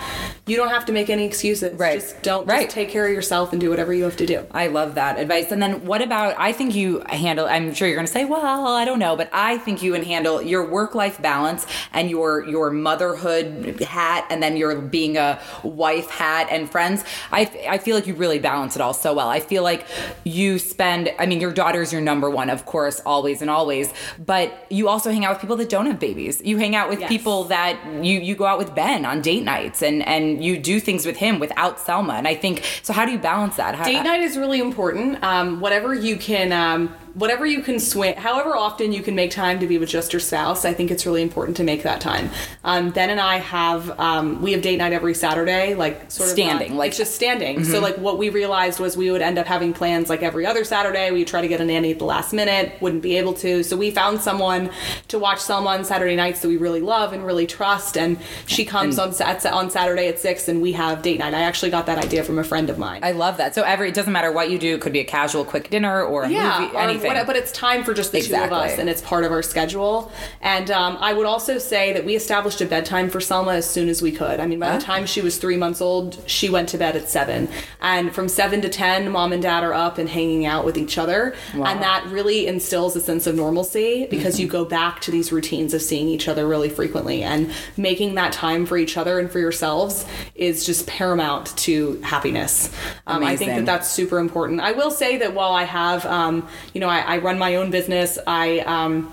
you 0.50 0.56
don't 0.56 0.68
have 0.70 0.84
to 0.86 0.92
make 0.92 1.08
any 1.08 1.24
excuses. 1.24 1.72
Right. 1.78 2.00
Just 2.00 2.20
don't. 2.22 2.46
Right. 2.46 2.62
Just 2.64 2.74
take 2.74 2.88
care 2.90 3.06
of 3.06 3.12
yourself 3.12 3.52
and 3.52 3.60
do 3.60 3.70
whatever 3.70 3.92
you 3.94 4.04
have 4.04 4.16
to 4.16 4.26
do. 4.26 4.46
I 4.50 4.66
love 4.66 4.96
that 4.96 5.18
advice. 5.18 5.52
And 5.52 5.62
then 5.62 5.84
what 5.86 6.02
about 6.02 6.34
I 6.38 6.52
think 6.52 6.74
you 6.74 7.02
handle 7.08 7.46
I'm 7.46 7.72
sure 7.72 7.86
you're 7.88 7.96
going 7.96 8.06
to 8.06 8.12
say, 8.12 8.24
"Well, 8.24 8.66
I 8.66 8.84
don't 8.84 8.98
know," 8.98 9.14
but 9.16 9.30
I 9.32 9.58
think 9.58 9.82
you 9.82 9.92
can 9.92 10.02
handle 10.02 10.42
your 10.42 10.66
work-life 10.68 11.22
balance 11.22 11.66
and 11.92 12.10
your 12.10 12.46
your 12.48 12.70
motherhood 12.70 13.80
hat 13.82 14.26
and 14.30 14.42
then 14.42 14.56
your 14.56 14.74
being 14.80 15.16
a 15.16 15.40
wife 15.62 16.10
hat 16.10 16.48
and 16.50 16.70
friends. 16.70 17.04
I 17.32 17.50
I 17.68 17.78
feel 17.78 17.94
like 17.94 18.06
you 18.06 18.14
really 18.14 18.38
balance 18.38 18.74
it 18.76 18.82
all 18.82 18.94
so 18.94 19.14
well. 19.14 19.28
I 19.28 19.40
feel 19.40 19.62
like 19.62 19.86
you 20.24 20.58
spend 20.58 21.12
I 21.18 21.26
mean, 21.26 21.40
your 21.40 21.52
daughter's 21.52 21.92
your 21.92 22.02
number 22.02 22.28
one, 22.28 22.50
of 22.50 22.66
course, 22.66 23.00
always 23.06 23.40
and 23.42 23.50
always, 23.50 23.92
but 24.18 24.66
you 24.70 24.88
also 24.88 25.10
hang 25.10 25.24
out 25.24 25.32
with 25.34 25.40
people 25.40 25.56
that 25.56 25.68
don't 25.68 25.86
have 25.86 26.00
babies. 26.00 26.40
You 26.44 26.56
hang 26.58 26.74
out 26.74 26.88
with 26.88 27.00
Yes. 27.00 27.08
people 27.08 27.44
that 27.44 27.78
you 28.02 28.20
you 28.20 28.34
go 28.34 28.44
out 28.46 28.58
with 28.58 28.74
Ben 28.74 29.04
on 29.04 29.20
date 29.22 29.44
nights 29.44 29.82
and 29.82 30.06
and 30.06 30.39
you 30.42 30.58
do 30.58 30.80
things 30.80 31.06
with 31.06 31.16
him 31.16 31.38
without 31.38 31.80
Selma. 31.80 32.14
And 32.14 32.26
I 32.26 32.34
think 32.34 32.64
so 32.82 32.92
how 32.92 33.04
do 33.04 33.12
you 33.12 33.18
balance 33.18 33.56
that? 33.56 33.74
How, 33.74 33.84
Date 33.84 34.02
night 34.02 34.20
is 34.20 34.36
really 34.36 34.60
important. 34.60 35.22
Um, 35.22 35.60
whatever 35.60 35.94
you 35.94 36.16
can, 36.16 36.52
um, 36.52 36.94
whatever 37.14 37.44
you 37.46 37.62
can 37.62 37.78
swing, 37.80 38.14
however 38.16 38.56
often 38.56 38.92
you 38.92 39.02
can 39.02 39.14
make 39.14 39.30
time 39.30 39.58
to 39.60 39.66
be 39.66 39.78
with 39.78 39.88
just 39.88 40.12
your 40.12 40.20
spouse, 40.20 40.64
I 40.64 40.72
think 40.72 40.90
it's 40.90 41.06
really 41.06 41.22
important 41.22 41.56
to 41.58 41.64
make 41.64 41.82
that 41.82 42.00
time. 42.00 42.30
Um, 42.64 42.90
ben 42.90 43.10
and 43.10 43.20
I 43.20 43.36
have, 43.38 43.98
um, 43.98 44.40
we 44.42 44.52
have 44.52 44.62
date 44.62 44.76
night 44.76 44.92
every 44.92 45.14
Saturday, 45.14 45.74
like 45.74 46.10
sort 46.10 46.28
of 46.28 46.32
Standing, 46.32 46.70
not- 46.70 46.78
like- 46.78 46.88
it's 46.88 46.98
just 46.98 47.14
standing. 47.14 47.64
So 47.64 47.80
like 47.80 47.96
what 47.98 48.18
we 48.18 48.28
realized 48.28 48.80
was 48.80 48.96
we 48.96 49.10
would 49.10 49.22
end 49.22 49.38
up 49.38 49.46
having 49.46 49.72
plans 49.72 50.08
like 50.08 50.22
every 50.22 50.46
other 50.46 50.64
Saturday. 50.64 51.10
We 51.10 51.24
try 51.24 51.40
to 51.40 51.48
get 51.48 51.60
a 51.60 51.64
nanny 51.64 51.92
at 51.92 51.98
the 51.98 52.04
last 52.04 52.32
minute, 52.32 52.72
wouldn't 52.80 53.02
be 53.02 53.16
able 53.16 53.34
to. 53.34 53.62
So 53.62 53.76
we 53.76 53.90
found 53.90 54.20
someone 54.20 54.70
to 55.08 55.18
watch 55.18 55.40
Selma 55.40 55.70
on 55.70 55.84
Saturday 55.84 56.16
nights 56.16 56.40
that 56.40 56.48
we 56.48 56.56
really 56.56 56.80
love 56.80 57.12
and 57.12 57.24
really 57.24 57.46
trust, 57.46 57.96
and 57.96 58.18
she 58.46 58.64
comes 58.64 58.98
on 58.98 59.12
Sat- 59.12 59.44
on 59.46 59.70
Saturday 59.70 60.08
at 60.08 60.18
six, 60.18 60.48
and 60.48 60.60
we 60.62 60.72
have 60.72 61.02
date 61.02 61.18
night. 61.18 61.34
I 61.34 61.42
actually 61.42 61.70
got 61.70 61.86
that 61.86 61.98
idea 61.98 62.22
from 62.24 62.38
a 62.38 62.44
friend 62.44 62.70
of 62.70 62.78
mine. 62.78 63.00
I 63.02 63.12
love 63.12 63.36
that. 63.38 63.54
So 63.54 63.62
every 63.62 63.88
it 63.88 63.94
doesn't 63.94 64.12
matter 64.12 64.30
what 64.30 64.50
you 64.50 64.58
do. 64.58 64.74
It 64.76 64.80
could 64.80 64.92
be 64.92 65.00
a 65.00 65.04
casual, 65.04 65.44
quick 65.44 65.70
dinner 65.70 66.02
or 66.02 66.24
a 66.24 66.28
yeah, 66.30 66.60
movie, 66.60 66.76
or 66.76 66.80
anything. 67.04 67.18
what- 67.18 67.26
but 67.26 67.36
it's 67.36 67.52
time 67.52 67.84
for 67.84 67.94
just 67.94 68.12
the 68.12 68.20
two 68.20 68.34
of 68.34 68.52
us, 68.52 68.78
and 68.78 68.88
it's 68.88 69.02
part 69.02 69.24
of 69.24 69.32
our 69.32 69.42
schedule. 69.42 70.10
And 70.40 70.70
um, 70.70 70.96
I 71.00 71.12
would 71.12 71.26
also 71.26 71.58
say 71.58 71.92
that 71.92 72.04
we 72.04 72.14
established 72.16 72.60
a 72.60 72.66
bedtime 72.66 73.08
for 73.08 73.20
Selma 73.20 73.52
as 73.52 73.68
soon 73.68 73.88
as 73.88 74.02
we 74.02 74.12
could. 74.12 74.40
I 74.40 74.46
mean, 74.46 74.58
by 74.58 74.76
the 74.76 74.82
time 74.82 75.06
she 75.06 75.20
was 75.20 75.38
three 75.38 75.56
months 75.56 75.80
old, 75.80 76.18
she 76.26 76.50
went 76.50 76.68
to 76.70 76.78
bed 76.78 76.96
at 76.96 77.08
seven, 77.08 77.48
and 77.80 78.14
from 78.14 78.28
seven 78.28 78.60
to 78.62 78.68
ten, 78.68 79.10
mom 79.10 79.32
and 79.32 79.42
dad 79.42 79.62
are 79.64 79.74
up 79.74 79.98
and 79.98 80.08
hanging 80.08 80.46
out 80.46 80.64
with 80.64 80.76
each 80.76 80.98
other, 80.98 81.34
wow. 81.54 81.66
and 81.66 81.82
that 81.82 82.04
really 82.06 82.46
instills 82.46 82.96
a 82.96 83.00
sense 83.00 83.26
of 83.26 83.34
normalcy 83.34 84.06
because 84.10 84.38
you 84.38 84.46
go 84.46 84.64
back 84.64 85.00
to 85.00 85.10
these 85.10 85.32
routines 85.32 85.72
of 85.74 85.80
seeing 85.82 86.08
each 86.08 86.28
other 86.28 86.46
really 86.46 86.68
frequently, 86.68 87.22
and 87.22 87.50
making 87.76 88.14
that 88.16 88.32
time 88.32 88.66
for 88.66 88.76
each 88.76 88.96
other 88.96 89.18
and 89.18 89.30
for 89.30 89.38
yourselves 89.38 90.04
is 90.34 90.66
just 90.66 90.86
paramount 90.86 91.56
to 91.56 92.00
happiness. 92.02 92.70
Um, 93.06 93.24
I 93.24 93.36
think 93.36 93.52
that 93.52 93.66
that's 93.66 93.90
super 93.90 94.18
important. 94.18 94.60
I 94.60 94.72
will 94.72 94.90
say 94.90 95.18
that 95.18 95.34
while 95.34 95.52
I 95.52 95.64
have, 95.64 96.04
um, 96.06 96.46
you 96.74 96.80
know, 96.80 96.88
I, 96.90 97.00
I 97.00 97.18
run 97.18 97.38
my 97.38 97.56
own 97.56 97.70
business, 97.70 98.18
I 98.26 98.60
um, 98.60 99.12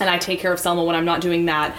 and 0.00 0.10
I 0.10 0.18
take 0.18 0.40
care 0.40 0.52
of 0.52 0.58
Selma 0.58 0.84
when 0.84 0.96
I'm 0.96 1.04
not 1.04 1.20
doing 1.20 1.46
that. 1.46 1.76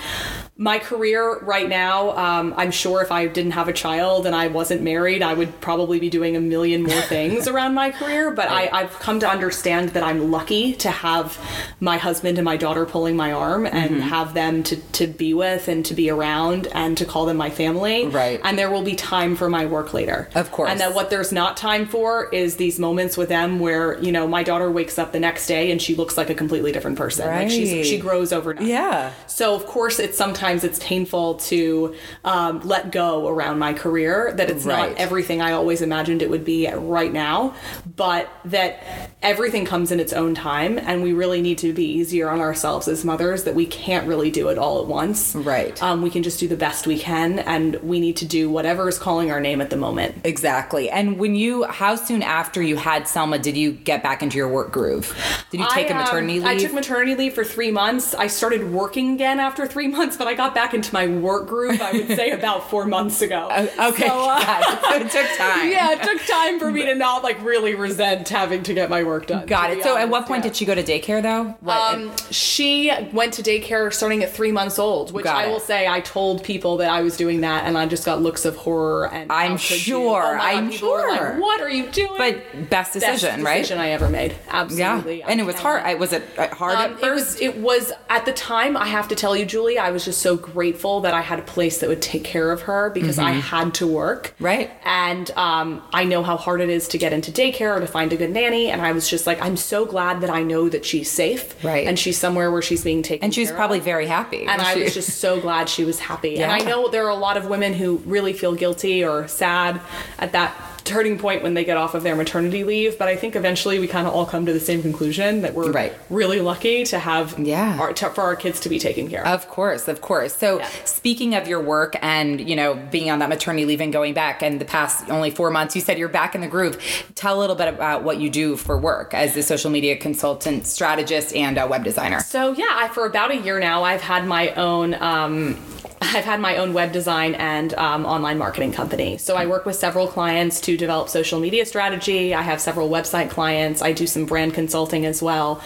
My 0.56 0.78
career 0.78 1.40
right 1.40 1.68
now, 1.68 2.16
um, 2.16 2.54
I'm 2.56 2.70
sure 2.70 3.02
if 3.02 3.12
I 3.12 3.26
didn't 3.26 3.54
have 3.54 3.68
a 3.68 3.74
child 3.74 4.28
and 4.28 4.36
I 4.36 4.48
wasn't 4.50 4.84
married, 4.84 5.24
I 5.24 5.34
would 5.34 5.60
probably 5.62 6.00
be 6.00 6.12
doing 6.12 6.36
a 6.36 6.40
million 6.40 6.84
more 6.84 7.02
things 7.02 7.48
around 7.48 7.74
my 7.74 7.90
career. 7.90 8.30
But 8.30 8.50
I, 8.50 8.70
I've 8.72 8.92
come 9.00 9.20
to 9.22 9.28
understand 9.28 9.90
that 9.90 10.04
I'm 10.04 10.30
lucky 10.30 10.74
to 10.76 10.92
have 10.92 11.40
my 11.80 11.98
husband 11.98 12.38
and 12.38 12.46
my 12.46 12.56
daughter 12.56 12.86
pulling 12.86 13.16
my 13.16 13.32
arm 13.32 13.66
and 13.66 14.04
have 14.04 14.36
them 14.36 14.62
to, 14.64 14.76
to 14.76 15.08
be 15.08 15.34
with 15.34 15.68
and 15.68 15.84
to 15.88 15.96
be 15.96 16.12
around 16.12 16.68
and 16.68 16.96
to 17.00 17.06
call 17.06 17.26
them 17.26 17.38
my 17.38 17.50
family. 17.50 18.06
Right. 18.06 18.40
And 18.44 18.56
there 18.56 18.70
will 18.70 18.84
be 18.84 18.94
time 18.96 19.36
for 19.36 19.50
my 19.50 19.66
work 19.66 19.92
later. 19.92 20.30
Of 20.36 20.52
course. 20.52 20.70
And 20.70 20.80
that 20.82 20.94
what 20.94 21.10
there's 21.10 21.32
not 21.32 21.58
time 21.58 21.88
for 21.88 22.30
is 22.30 22.58
these 22.58 22.78
moments 22.78 23.18
with 23.18 23.28
them 23.30 23.60
where 23.60 24.00
you 24.04 24.12
know 24.12 24.28
my 24.28 24.44
daughter 24.44 24.70
wakes 24.70 25.00
up 25.00 25.14
the 25.14 25.20
next 25.20 25.48
day 25.48 25.72
and 25.72 25.82
she 25.82 25.96
looks 25.96 26.16
like 26.16 26.30
a 26.30 26.36
completely 26.36 26.72
different 26.72 26.96
person 27.00 27.26
like 27.26 27.34
Right. 27.34 27.52
she's 27.52 27.88
she 27.88 27.98
grows 27.98 28.32
overnight 28.32 28.68
Yeah. 28.68 29.14
so 29.26 29.56
of 29.56 29.66
course 29.66 29.98
it's 29.98 30.16
sometimes 30.16 30.43
it's 30.44 30.80
painful 30.80 31.36
to 31.36 31.96
um, 32.26 32.60
let 32.62 32.92
go 32.92 33.28
around 33.28 33.60
my 33.60 33.74
career 33.74 34.34
that 34.36 34.50
it's 34.50 34.66
Right. 34.66 34.90
not 34.90 34.98
everything 35.00 35.42
i 35.42 35.54
always 35.54 35.82
imagined 35.82 36.22
it 36.22 36.30
would 36.30 36.44
be 36.46 36.68
right 36.68 37.12
now 37.14 37.56
but 37.96 38.30
that 38.46 38.84
everything 39.22 39.66
comes 39.66 39.92
in 39.92 40.00
its 40.00 40.12
own 40.14 40.36
time 40.36 40.78
and 40.78 41.02
we 41.02 41.14
really 41.14 41.42
need 41.42 41.58
to 41.60 41.72
be 41.74 41.86
easier 41.86 42.30
on 42.30 42.40
ourselves 42.42 42.88
as 42.88 43.06
mothers 43.06 43.46
that 43.46 43.56
we 43.56 43.66
can't 43.66 44.08
really 44.08 44.30
do 44.32 44.50
it 44.50 44.58
all 44.58 44.82
at 44.82 44.88
once 44.88 45.34
Right. 45.36 45.82
um, 45.82 46.02
we 46.02 46.10
can 46.10 46.24
just 46.24 46.40
do 46.40 46.48
the 46.48 46.58
best 46.58 46.86
we 46.88 47.00
can 47.00 47.40
and 47.40 47.76
we 47.78 48.00
need 48.00 48.18
to 48.18 48.26
do 48.26 48.50
whatever 48.50 48.90
is 48.90 48.98
calling 49.00 49.32
our 49.32 49.40
name 49.40 49.62
at 49.62 49.70
the 49.70 49.78
moment 49.78 50.16
Exactly. 50.26 50.90
And 50.90 51.18
when 51.20 51.36
you, 51.36 51.64
how 51.64 51.96
soon 51.96 52.22
after 52.24 52.62
you 52.62 52.76
had 52.76 53.08
Selma 53.08 53.40
did 53.40 53.56
you 53.56 53.72
get 53.72 54.02
back 54.04 54.22
into 54.24 54.38
your 54.38 54.48
work 54.48 54.72
groove? 54.72 55.16
Did 55.52 55.60
you 55.60 55.68
take 55.72 55.90
a 55.90 55.94
I, 55.94 55.98
um, 56.00 56.04
maternity 56.04 56.34
leave? 56.40 56.46
I 56.46 56.58
took 56.58 56.74
maternity 56.74 57.16
leave 57.16 57.34
for 57.34 57.44
three 57.44 57.72
months. 57.72 58.14
I 58.16 58.28
started 58.28 58.72
working 58.72 59.14
again 59.14 59.40
after 59.40 59.66
three 59.68 59.88
months, 59.98 60.18
but 60.18 60.28
I 60.28 60.33
got 60.36 60.54
back 60.56 60.74
into 60.74 60.94
my 60.94 61.08
work 61.08 61.48
groove. 61.48 61.82
I 61.82 61.92
would 61.94 62.08
say 62.08 62.32
about 62.32 62.70
four 62.70 62.86
months 62.86 63.22
ago. 63.22 63.48
okay. 63.52 64.08
So, 64.08 64.30
uh, 64.30 64.40
got 64.46 65.02
it. 65.02 65.12
Took 65.12 65.38
time. 65.38 65.70
yeah, 65.72 65.92
it 65.94 66.02
took 66.04 66.26
time 66.28 66.60
for 66.60 66.72
me 66.72 66.86
to 66.86 66.96
not 66.96 67.24
like 67.24 67.42
really 67.44 67.76
resent 67.76 68.30
having 68.30 68.64
to 68.64 68.74
get 68.74 68.90
my 68.90 69.04
work 69.04 69.28
done. 69.28 69.46
Got 69.46 69.72
it. 69.72 69.84
So 69.84 69.98
at 69.98 70.10
what 70.10 70.26
point 70.28 70.44
yeah. 70.44 70.50
did 70.50 70.58
she 70.58 70.66
go 70.66 70.76
to 70.76 70.84
daycare 70.84 71.22
though? 71.22 71.56
What, 71.62 71.96
Um, 71.96 72.12
she 72.32 72.92
went 73.12 73.34
to 73.34 73.44
daycare 73.44 73.94
starting 73.94 74.24
at 74.24 74.32
three 74.32 74.52
months 74.52 74.80
old, 74.80 75.12
which 75.12 75.26
I 75.26 75.46
it. 75.46 75.50
will 75.50 75.60
say 75.60 75.88
I 75.88 76.02
told 76.02 76.44
people 76.44 76.78
that 76.78 76.90
I 76.90 77.02
was 77.02 77.18
doing 77.18 77.42
that, 77.42 77.66
and 77.66 77.78
I 77.78 77.86
just 77.86 78.06
got 78.06 78.22
looks 78.22 78.46
of 78.46 78.56
horror. 78.56 79.08
And 79.14 79.32
I'm 79.32 79.52
how 79.52 79.58
could 79.58 79.72
you? 79.88 79.94
sure, 79.96 80.24
Oh 80.24 80.40
I'm 80.42 80.66
were 80.68 80.70
like, 80.70 80.80
sure. 81.20 81.40
what 81.40 81.62
are 81.62 81.70
you 81.70 81.90
doing? 81.90 82.18
but 82.18 82.70
best 82.70 82.94
decision, 82.94 83.30
Best 83.32 83.44
right? 83.46 83.58
decision 83.60 83.80
I 83.80 83.90
ever 83.90 84.10
made. 84.10 84.36
Absolutely. 84.50 85.20
yeah. 85.20 85.26
And 85.28 85.40
it 85.40 85.46
was 85.46 85.56
hard. 85.56 85.84
I, 85.84 85.96
was 85.96 86.14
it 86.14 86.24
uh, 86.38 86.48
hard 86.54 86.76
Um, 86.78 86.94
at 86.98 87.04
it 87.04 87.12
was 87.12 87.40
it 87.42 87.58
was 87.58 87.92
at 88.10 88.26
the 88.26 88.34
time 88.34 88.76
I 88.78 88.86
have 88.88 89.08
to 89.10 89.16
tell 89.16 89.36
you 89.36 89.46
Julie 89.46 89.78
I 89.78 89.92
was 89.92 90.06
just 90.06 90.22
so 90.24 90.36
grateful 90.38 91.02
that 91.02 91.14
I 91.14 91.22
had 91.22 91.40
a 91.40 91.44
place 91.56 91.76
that 91.80 91.90
would 91.90 92.02
take 92.02 92.24
care 92.24 92.50
of 92.52 92.62
her 92.64 92.90
because 92.90 93.18
I 93.20 93.32
had 93.32 93.74
to 93.76 93.86
work 93.88 94.24
Mm-hmm. 94.24 94.46
Right. 94.52 94.72
and 94.86 95.26
um, 95.32 95.68
I 95.92 96.04
know 96.12 96.22
how 96.24 96.38
hard 96.38 96.60
it 96.62 96.70
is 96.70 96.88
to 96.90 96.98
get 96.98 97.12
into 97.14 97.32
daycare 97.32 97.76
or 97.78 97.80
to 97.80 97.88
find 97.88 98.12
a 98.14 98.18
good 98.18 98.32
nanny 98.32 98.70
and 98.72 98.82
I 98.82 98.92
was 98.98 99.06
just 99.10 99.28
like 99.28 99.40
I'm 99.42 99.58
so 99.58 99.86
glad 99.86 100.22
that 100.22 100.30
I 100.30 100.44
know 100.44 100.70
that 100.70 100.84
she's 100.86 101.10
safe 101.12 101.44
Right. 101.64 101.86
and 101.88 101.98
she's 102.00 102.18
somewhere 102.18 102.50
where 102.52 102.62
she's 102.70 102.84
being 102.84 103.04
taken 103.04 103.24
and 103.26 103.34
she 103.36 103.42
was 103.42 103.50
care 103.50 103.58
probably 103.58 103.80
of. 103.80 103.86
very 103.94 104.08
happy. 104.08 104.44
And 104.46 104.62
I 104.62 104.76
was 104.78 104.94
just 104.94 105.20
so 105.20 105.40
glad 105.42 105.68
she 105.70 105.84
was 105.86 106.00
happy. 106.00 106.42
And 106.42 106.52
I 106.52 106.60
know 106.60 106.88
there 106.90 107.06
are 107.06 107.10
a 107.20 107.24
lot 107.28 107.38
of 107.38 107.48
women 107.48 107.74
who 107.74 107.98
really 108.06 108.34
feel 108.34 108.54
guilty 108.56 109.04
or 109.04 109.28
sad 109.28 109.82
at 110.20 110.32
that 110.34 110.56
turning 110.84 111.18
point 111.18 111.44
when 111.44 111.54
they 111.54 111.64
get 111.64 111.78
off 111.78 111.94
of 111.96 112.04
their 112.04 112.16
maternity 112.16 112.64
leave. 112.64 112.98
But 112.98 113.08
I 113.08 113.16
think 113.16 113.36
eventually 113.36 113.80
we 113.80 113.88
kind 113.88 114.08
of 114.08 114.14
all 114.14 114.26
come 114.26 114.46
to 114.46 114.54
the 114.54 114.60
same 114.60 114.82
conclusion 114.82 115.42
that 115.42 115.54
we're 115.54 115.72
Right. 115.72 115.94
really 116.10 116.40
lucky 116.42 116.84
to 116.86 117.00
have 117.00 117.38
Yeah. 117.40 117.78
our, 117.80 117.94
to, 117.94 118.10
for 118.10 118.22
our 118.22 118.36
kids 118.36 118.60
to 118.62 118.70
be 118.70 118.80
taken 118.80 119.08
care 119.10 119.22
of. 119.26 119.28
Of 119.28 119.48
course, 119.50 119.88
of 119.88 120.02
course. 120.02 120.36
So, 120.36 120.60
Yeah. 120.60 120.68
speaking 120.86 121.36
of 121.36 121.48
your 121.48 121.62
work 121.62 121.96
and 122.02 122.40
you 122.48 122.56
know 122.56 122.76
being 122.92 123.10
on 123.10 123.20
that 123.20 123.30
maternity 123.30 123.66
leave 123.66 123.82
and 123.82 123.94
going 123.94 124.14
back, 124.14 124.42
and 124.44 124.60
the 124.60 124.66
past 124.66 125.10
only 125.10 125.32
four 125.32 125.50
months, 125.52 125.76
you 125.76 125.82
said 125.82 125.98
you're 125.98 126.10
back 126.10 126.36
in 126.36 126.42
the 126.42 126.48
groove. 126.48 126.78
Tell 127.16 127.38
a 127.38 127.40
little 127.40 127.56
bit 127.56 127.68
about 127.68 128.04
what 128.04 128.18
you 128.20 128.30
do 128.30 128.56
for 128.58 128.78
work 128.78 129.14
as 129.14 129.36
a 129.38 129.44
social 129.44 129.72
media 129.72 129.96
consultant, 129.96 130.66
strategist, 130.68 131.36
and 131.36 131.58
a 131.58 131.66
web 131.68 131.84
designer. 131.84 132.20
So 132.22 132.54
yeah, 132.54 132.66
I, 132.72 132.88
for 132.90 133.06
about 133.06 133.32
a 133.32 133.38
year 133.38 133.60
now, 133.60 133.84
I've 133.84 134.02
had 134.02 134.26
my 134.28 134.50
own. 134.56 134.94
Um, 134.96 135.58
I've 136.04 136.26
had 136.26 136.40
my 136.40 136.58
own 136.58 136.74
web 136.74 136.92
design 136.92 137.36
and 137.36 137.74
um, 137.76 138.06
online 138.06 138.38
marketing 138.38 138.74
company. 138.74 139.18
So 139.18 139.36
I 139.36 139.46
work 139.46 139.66
with 139.66 139.76
several 139.76 140.08
clients 140.08 140.60
to 140.62 140.76
develop 140.76 141.10
social 141.10 141.40
media 141.40 141.66
strategy. 141.66 142.34
I 142.34 142.42
have 142.42 142.60
several 142.60 142.90
website 142.90 143.30
clients. 143.30 143.82
I 143.82 143.94
do 143.94 144.06
some 144.06 144.26
brand 144.26 144.54
consulting 144.54 145.06
as 145.06 145.22
well. 145.22 145.62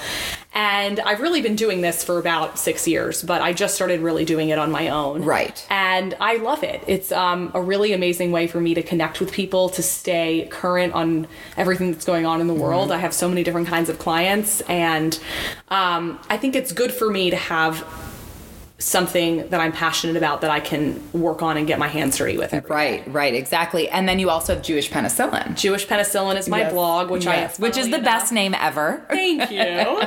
And 0.53 0.99
I've 1.01 1.19
really 1.19 1.41
been 1.41 1.55
doing 1.55 1.81
this 1.81 2.03
for 2.03 2.17
about 2.17 2.57
six 2.57 2.87
years, 2.87 3.21
but 3.21 3.41
I 3.41 3.53
just 3.53 3.75
started 3.75 4.01
really 4.01 4.25
doing 4.25 4.49
it 4.49 4.57
on 4.57 4.71
my 4.71 4.89
own. 4.89 5.23
Right. 5.23 5.65
And 5.69 6.15
I 6.19 6.37
love 6.37 6.63
it. 6.63 6.83
It's 6.87 7.11
um, 7.11 7.51
a 7.53 7.61
really 7.61 7.93
amazing 7.93 8.31
way 8.31 8.47
for 8.47 8.59
me 8.59 8.73
to 8.73 8.81
connect 8.81 9.19
with 9.19 9.31
people, 9.31 9.69
to 9.69 9.83
stay 9.83 10.47
current 10.49 10.93
on 10.93 11.27
everything 11.57 11.91
that's 11.91 12.05
going 12.05 12.25
on 12.25 12.41
in 12.41 12.47
the 12.47 12.55
world. 12.55 12.91
I 12.91 12.97
have 12.97 13.13
so 13.13 13.29
many 13.29 13.43
different 13.43 13.67
kinds 13.67 13.89
of 13.89 13.99
clients, 13.99 14.61
and 14.61 15.19
um, 15.69 16.19
I 16.29 16.37
think 16.37 16.55
it's 16.55 16.71
good 16.71 16.91
for 16.91 17.11
me 17.11 17.29
to 17.29 17.35
have 17.35 17.85
something 18.79 19.47
that 19.49 19.59
I'm 19.59 19.71
passionate 19.71 20.15
about 20.17 20.41
that 20.41 20.51
I 20.51 20.59
can 20.59 21.01
work 21.11 21.41
on 21.41 21.57
and 21.57 21.65
get 21.65 21.79
my 21.79 21.87
hands 21.87 22.17
dirty 22.17 22.37
with. 22.37 22.53
Right, 22.69 23.03
right, 23.07 23.33
exactly. 23.33 23.89
And 23.89 24.07
then 24.07 24.19
you 24.19 24.29
also 24.29 24.53
have 24.53 24.63
Jewish 24.63 24.91
Penicillin. 24.91 25.55
Jewish 25.55 25.87
Penicillin 25.87 26.37
is 26.37 26.47
my 26.47 26.59
Yes. 26.59 26.73
blog, 26.73 27.09
which 27.09 27.25
Yes, 27.25 27.59
I 27.59 27.61
which 27.63 27.75
is 27.77 27.87
the 27.87 27.93
funnily 27.93 28.05
best 28.05 28.31
name 28.31 28.53
ever. 28.53 29.03
Thank 29.09 29.49
you. 29.49 29.57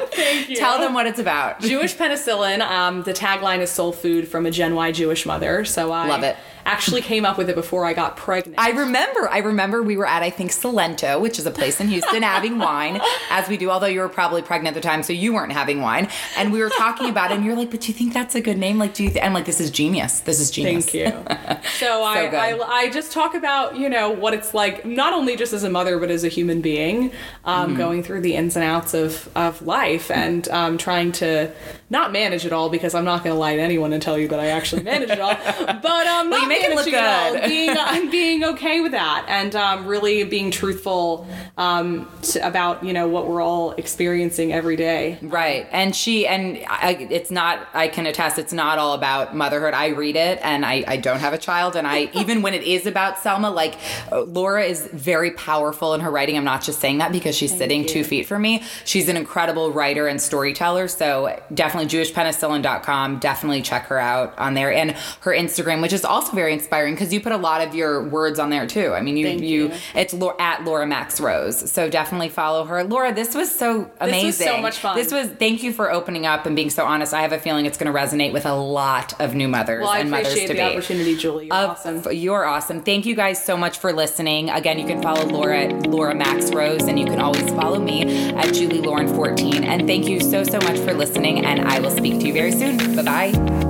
Thank 0.12 0.48
you. 0.50 0.56
Tell 0.56 0.78
them 0.78 0.94
what 0.94 1.06
it's 1.08 1.18
about. 1.18 1.60
Jewish 1.60 1.96
penicillin. 2.00 2.60
Um, 2.60 3.02
the 3.02 3.12
tagline 3.12 3.58
is 3.58 3.70
soul 3.70 3.92
food 3.92 4.28
from 4.28 4.46
a 4.46 4.50
Gen 4.52 4.74
Y 4.76 4.92
Jewish 4.92 5.26
mother. 5.26 5.64
So 5.64 5.90
I 5.90 6.06
Love 6.06 6.22
it. 6.22 6.36
actually 6.64 7.02
came 7.02 7.24
up 7.24 7.38
with 7.38 7.48
it 7.50 7.56
before 7.56 7.84
I 7.84 7.92
got 7.92 8.16
pregnant. 8.16 8.56
I 8.58 8.70
remember. 8.70 9.28
I 9.28 9.38
remember 9.38 9.82
we 9.82 9.96
were 9.96 10.06
at 10.06 10.22
I 10.22 10.30
think 10.30 10.52
Salento, 10.52 11.20
which 11.20 11.38
is 11.40 11.46
a 11.46 11.50
place 11.50 11.80
in 11.80 11.88
Houston, 11.88 12.22
having 12.22 12.58
wine, 12.68 13.00
as 13.30 13.48
we 13.48 13.56
do. 13.56 13.68
Although 13.70 13.86
you 13.88 14.00
were 14.00 14.08
probably 14.08 14.42
pregnant 14.42 14.76
at 14.76 14.80
the 14.82 14.86
time, 14.88 15.02
so 15.02 15.12
you 15.12 15.32
weren't 15.32 15.52
having 15.52 15.80
wine. 15.80 16.08
And 16.36 16.52
we 16.52 16.60
were 16.60 16.70
talking 16.70 17.08
about 17.08 17.32
it, 17.32 17.36
and 17.38 17.44
you're 17.44 17.56
like, 17.56 17.70
"But 17.70 17.80
do 17.80 17.88
you 17.88 17.94
think 17.94 18.14
that's 18.14 18.34
a 18.36 18.40
good 18.40 18.58
name? 18.60 18.78
Like, 18.78 18.94
do 18.94 19.02
you?" 19.04 19.10
Th-? 19.10 19.24
I'm 19.24 19.32
like, 19.34 19.46
"This 19.46 19.60
is 19.60 19.70
genius. 19.70 20.20
This 20.20 20.38
is 20.40 20.50
genius." 20.50 20.86
Thank 20.86 20.94
you. 20.94 21.58
So, 21.78 22.02
I. 22.02 22.26
I, 22.26 22.58
I 22.68 22.90
just 22.90 23.12
talk 23.12 23.34
about, 23.34 23.76
you 23.76 23.88
know, 23.88 24.10
what 24.10 24.34
it's 24.34 24.52
like, 24.54 24.84
not 24.84 25.12
only 25.12 25.36
just 25.36 25.52
as 25.52 25.64
a 25.64 25.70
mother, 25.70 25.98
but 25.98 26.10
as 26.10 26.24
a 26.24 26.28
human 26.28 26.60
being, 26.60 27.12
um, 27.44 27.70
Mm-hmm. 27.70 27.76
going 27.78 28.02
through 28.02 28.20
the 28.22 28.34
ins 28.34 28.56
and 28.56 28.64
outs 28.64 28.94
of, 28.94 29.28
of 29.36 29.62
life 29.62 30.10
and 30.10 30.48
um, 30.48 30.76
trying 30.78 31.12
to 31.12 31.50
not 31.88 32.12
manage 32.12 32.44
it 32.46 32.52
all 32.52 32.68
because 32.70 32.94
I'm 32.94 33.04
not 33.04 33.24
going 33.24 33.34
to 33.34 33.38
lie 33.38 33.56
to 33.56 33.62
anyone 33.62 33.92
and 33.92 34.02
tell 34.02 34.18
you 34.18 34.28
that 34.28 34.38
I 34.40 34.46
actually 34.48 34.82
manage 34.82 35.10
it 35.10 35.20
all. 35.20 35.34
But 35.80 36.06
um, 36.06 36.30
Well, 36.30 36.40
not 36.40 36.48
make 36.48 36.62
it 36.62 36.74
look 36.74 36.86
managing 36.90 37.42
all, 37.42 37.48
being, 37.48 37.70
I'm 37.78 38.10
being 38.10 38.44
okay 38.44 38.80
with 38.80 38.92
that 38.92 39.24
and 39.28 39.54
um, 39.56 39.86
really 39.86 40.24
being 40.24 40.50
truthful 40.50 41.26
um, 41.56 42.08
to, 42.22 42.46
about, 42.46 42.84
you 42.84 42.92
know, 42.92 43.08
what 43.08 43.26
we're 43.28 43.42
all 43.42 43.72
experiencing 43.72 44.52
every 44.52 44.76
day. 44.76 45.18
Right. 45.22 45.66
And 45.72 45.94
she, 45.94 46.26
and 46.26 46.58
I, 46.68 46.92
it's 47.10 47.30
not, 47.30 47.66
I 47.74 47.88
can 47.88 48.06
attest, 48.06 48.38
it's 48.38 48.49
not 48.52 48.78
all 48.78 48.94
about 48.94 49.34
motherhood. 49.34 49.74
I 49.74 49.88
read 49.88 50.16
it 50.16 50.38
and 50.42 50.64
I, 50.64 50.84
I 50.86 50.96
don't 50.96 51.20
have 51.20 51.32
a 51.32 51.38
child. 51.38 51.76
And 51.76 51.86
I, 51.86 52.10
even 52.14 52.42
when 52.42 52.54
it 52.54 52.62
is 52.62 52.86
about 52.86 53.18
Selma, 53.18 53.50
like 53.50 53.76
uh, 54.12 54.22
Laura 54.22 54.64
is 54.64 54.86
very 54.92 55.32
powerful 55.32 55.94
in 55.94 56.00
her 56.00 56.10
writing. 56.10 56.36
I'm 56.36 56.44
not 56.44 56.62
just 56.62 56.80
saying 56.80 56.98
that 56.98 57.12
because 57.12 57.36
she's 57.36 57.56
sitting 57.56 57.82
you. 57.82 57.88
two 57.88 58.04
feet 58.04 58.26
from 58.26 58.42
me. 58.42 58.62
She's 58.84 59.08
an 59.08 59.16
incredible 59.16 59.72
writer 59.72 60.06
and 60.06 60.20
storyteller. 60.20 60.88
So 60.88 61.40
definitely 61.52 61.88
jewishpenicillin.com. 61.88 63.18
Definitely 63.18 63.62
check 63.62 63.86
her 63.86 63.98
out 63.98 64.38
on 64.38 64.54
there. 64.54 64.72
And 64.72 64.92
her 65.20 65.32
Instagram, 65.32 65.82
which 65.82 65.92
is 65.92 66.04
also 66.04 66.32
very 66.32 66.52
inspiring 66.52 66.94
because 66.94 67.12
you 67.12 67.20
put 67.20 67.32
a 67.32 67.36
lot 67.36 67.66
of 67.66 67.74
your 67.74 68.02
words 68.08 68.38
on 68.38 68.50
there 68.50 68.66
too. 68.66 68.92
I 68.92 69.00
mean, 69.00 69.16
you, 69.16 69.26
Thank 69.26 69.42
you, 69.42 69.68
you. 69.68 69.72
it's 69.94 70.14
at 70.38 70.64
Laura 70.64 70.86
Max 70.86 71.20
Rose. 71.20 71.70
So 71.70 71.88
definitely 71.88 72.28
follow 72.28 72.64
her. 72.64 72.84
Laura, 72.84 73.14
this 73.14 73.34
was 73.34 73.52
so 73.54 73.90
amazing. 74.00 74.26
was 74.26 74.36
so 74.36 74.60
much 74.60 74.78
fun. 74.78 74.96
This 74.96 75.12
was 75.12 75.28
thank 75.28 75.62
you 75.62 75.72
for 75.72 75.90
opening 75.90 76.26
up 76.26 76.46
and 76.46 76.56
being 76.56 76.70
so 76.70 76.84
honest. 76.84 77.14
I 77.14 77.22
have 77.22 77.32
a 77.32 77.38
feeling 77.38 77.66
it's 77.66 77.78
going 77.78 77.92
to 77.92 77.98
resonate 77.98 78.32
with 78.32 78.39
a 78.44 78.54
lot 78.54 79.18
of 79.20 79.34
new 79.34 79.48
mothers 79.48 79.82
Well, 79.82 79.92
and 79.92 80.10
mothers 80.10 80.26
I 80.26 80.30
appreciate 80.30 80.46
to 80.48 80.52
the 80.54 80.58
be. 80.60 80.76
opportunity, 80.76 81.16
Julie. 81.16 81.46
You're 81.46 81.54
Of- 81.54 81.70
awesome. 81.70 82.02
You're 82.12 82.44
awesome. 82.44 82.82
Thank 82.82 83.06
you 83.06 83.14
guys 83.14 83.42
so 83.44 83.56
much 83.56 83.78
for 83.78 83.92
listening. 83.92 84.50
Again, 84.50 84.78
you 84.78 84.86
can 84.86 85.02
follow 85.02 85.24
Laura 85.26 85.64
at 85.64 85.86
Laura 85.86 86.14
Max 86.14 86.50
Rose, 86.52 86.82
and 86.84 86.98
you 86.98 87.06
can 87.06 87.20
always 87.20 87.48
follow 87.50 87.78
me 87.78 88.30
at 88.34 88.52
Julie 88.54 88.80
Lauren 88.80 89.08
14. 89.08 89.64
And 89.64 89.86
thank 89.86 90.06
you 90.08 90.20
so 90.20 90.44
so 90.44 90.58
much 90.58 90.78
for 90.78 90.92
listening. 90.92 91.44
And 91.44 91.60
I 91.68 91.78
will 91.80 91.90
speak 91.90 92.20
to 92.20 92.26
you 92.26 92.32
very 92.32 92.52
soon. 92.52 92.76
Bye 92.96 93.02
bye. 93.32 93.69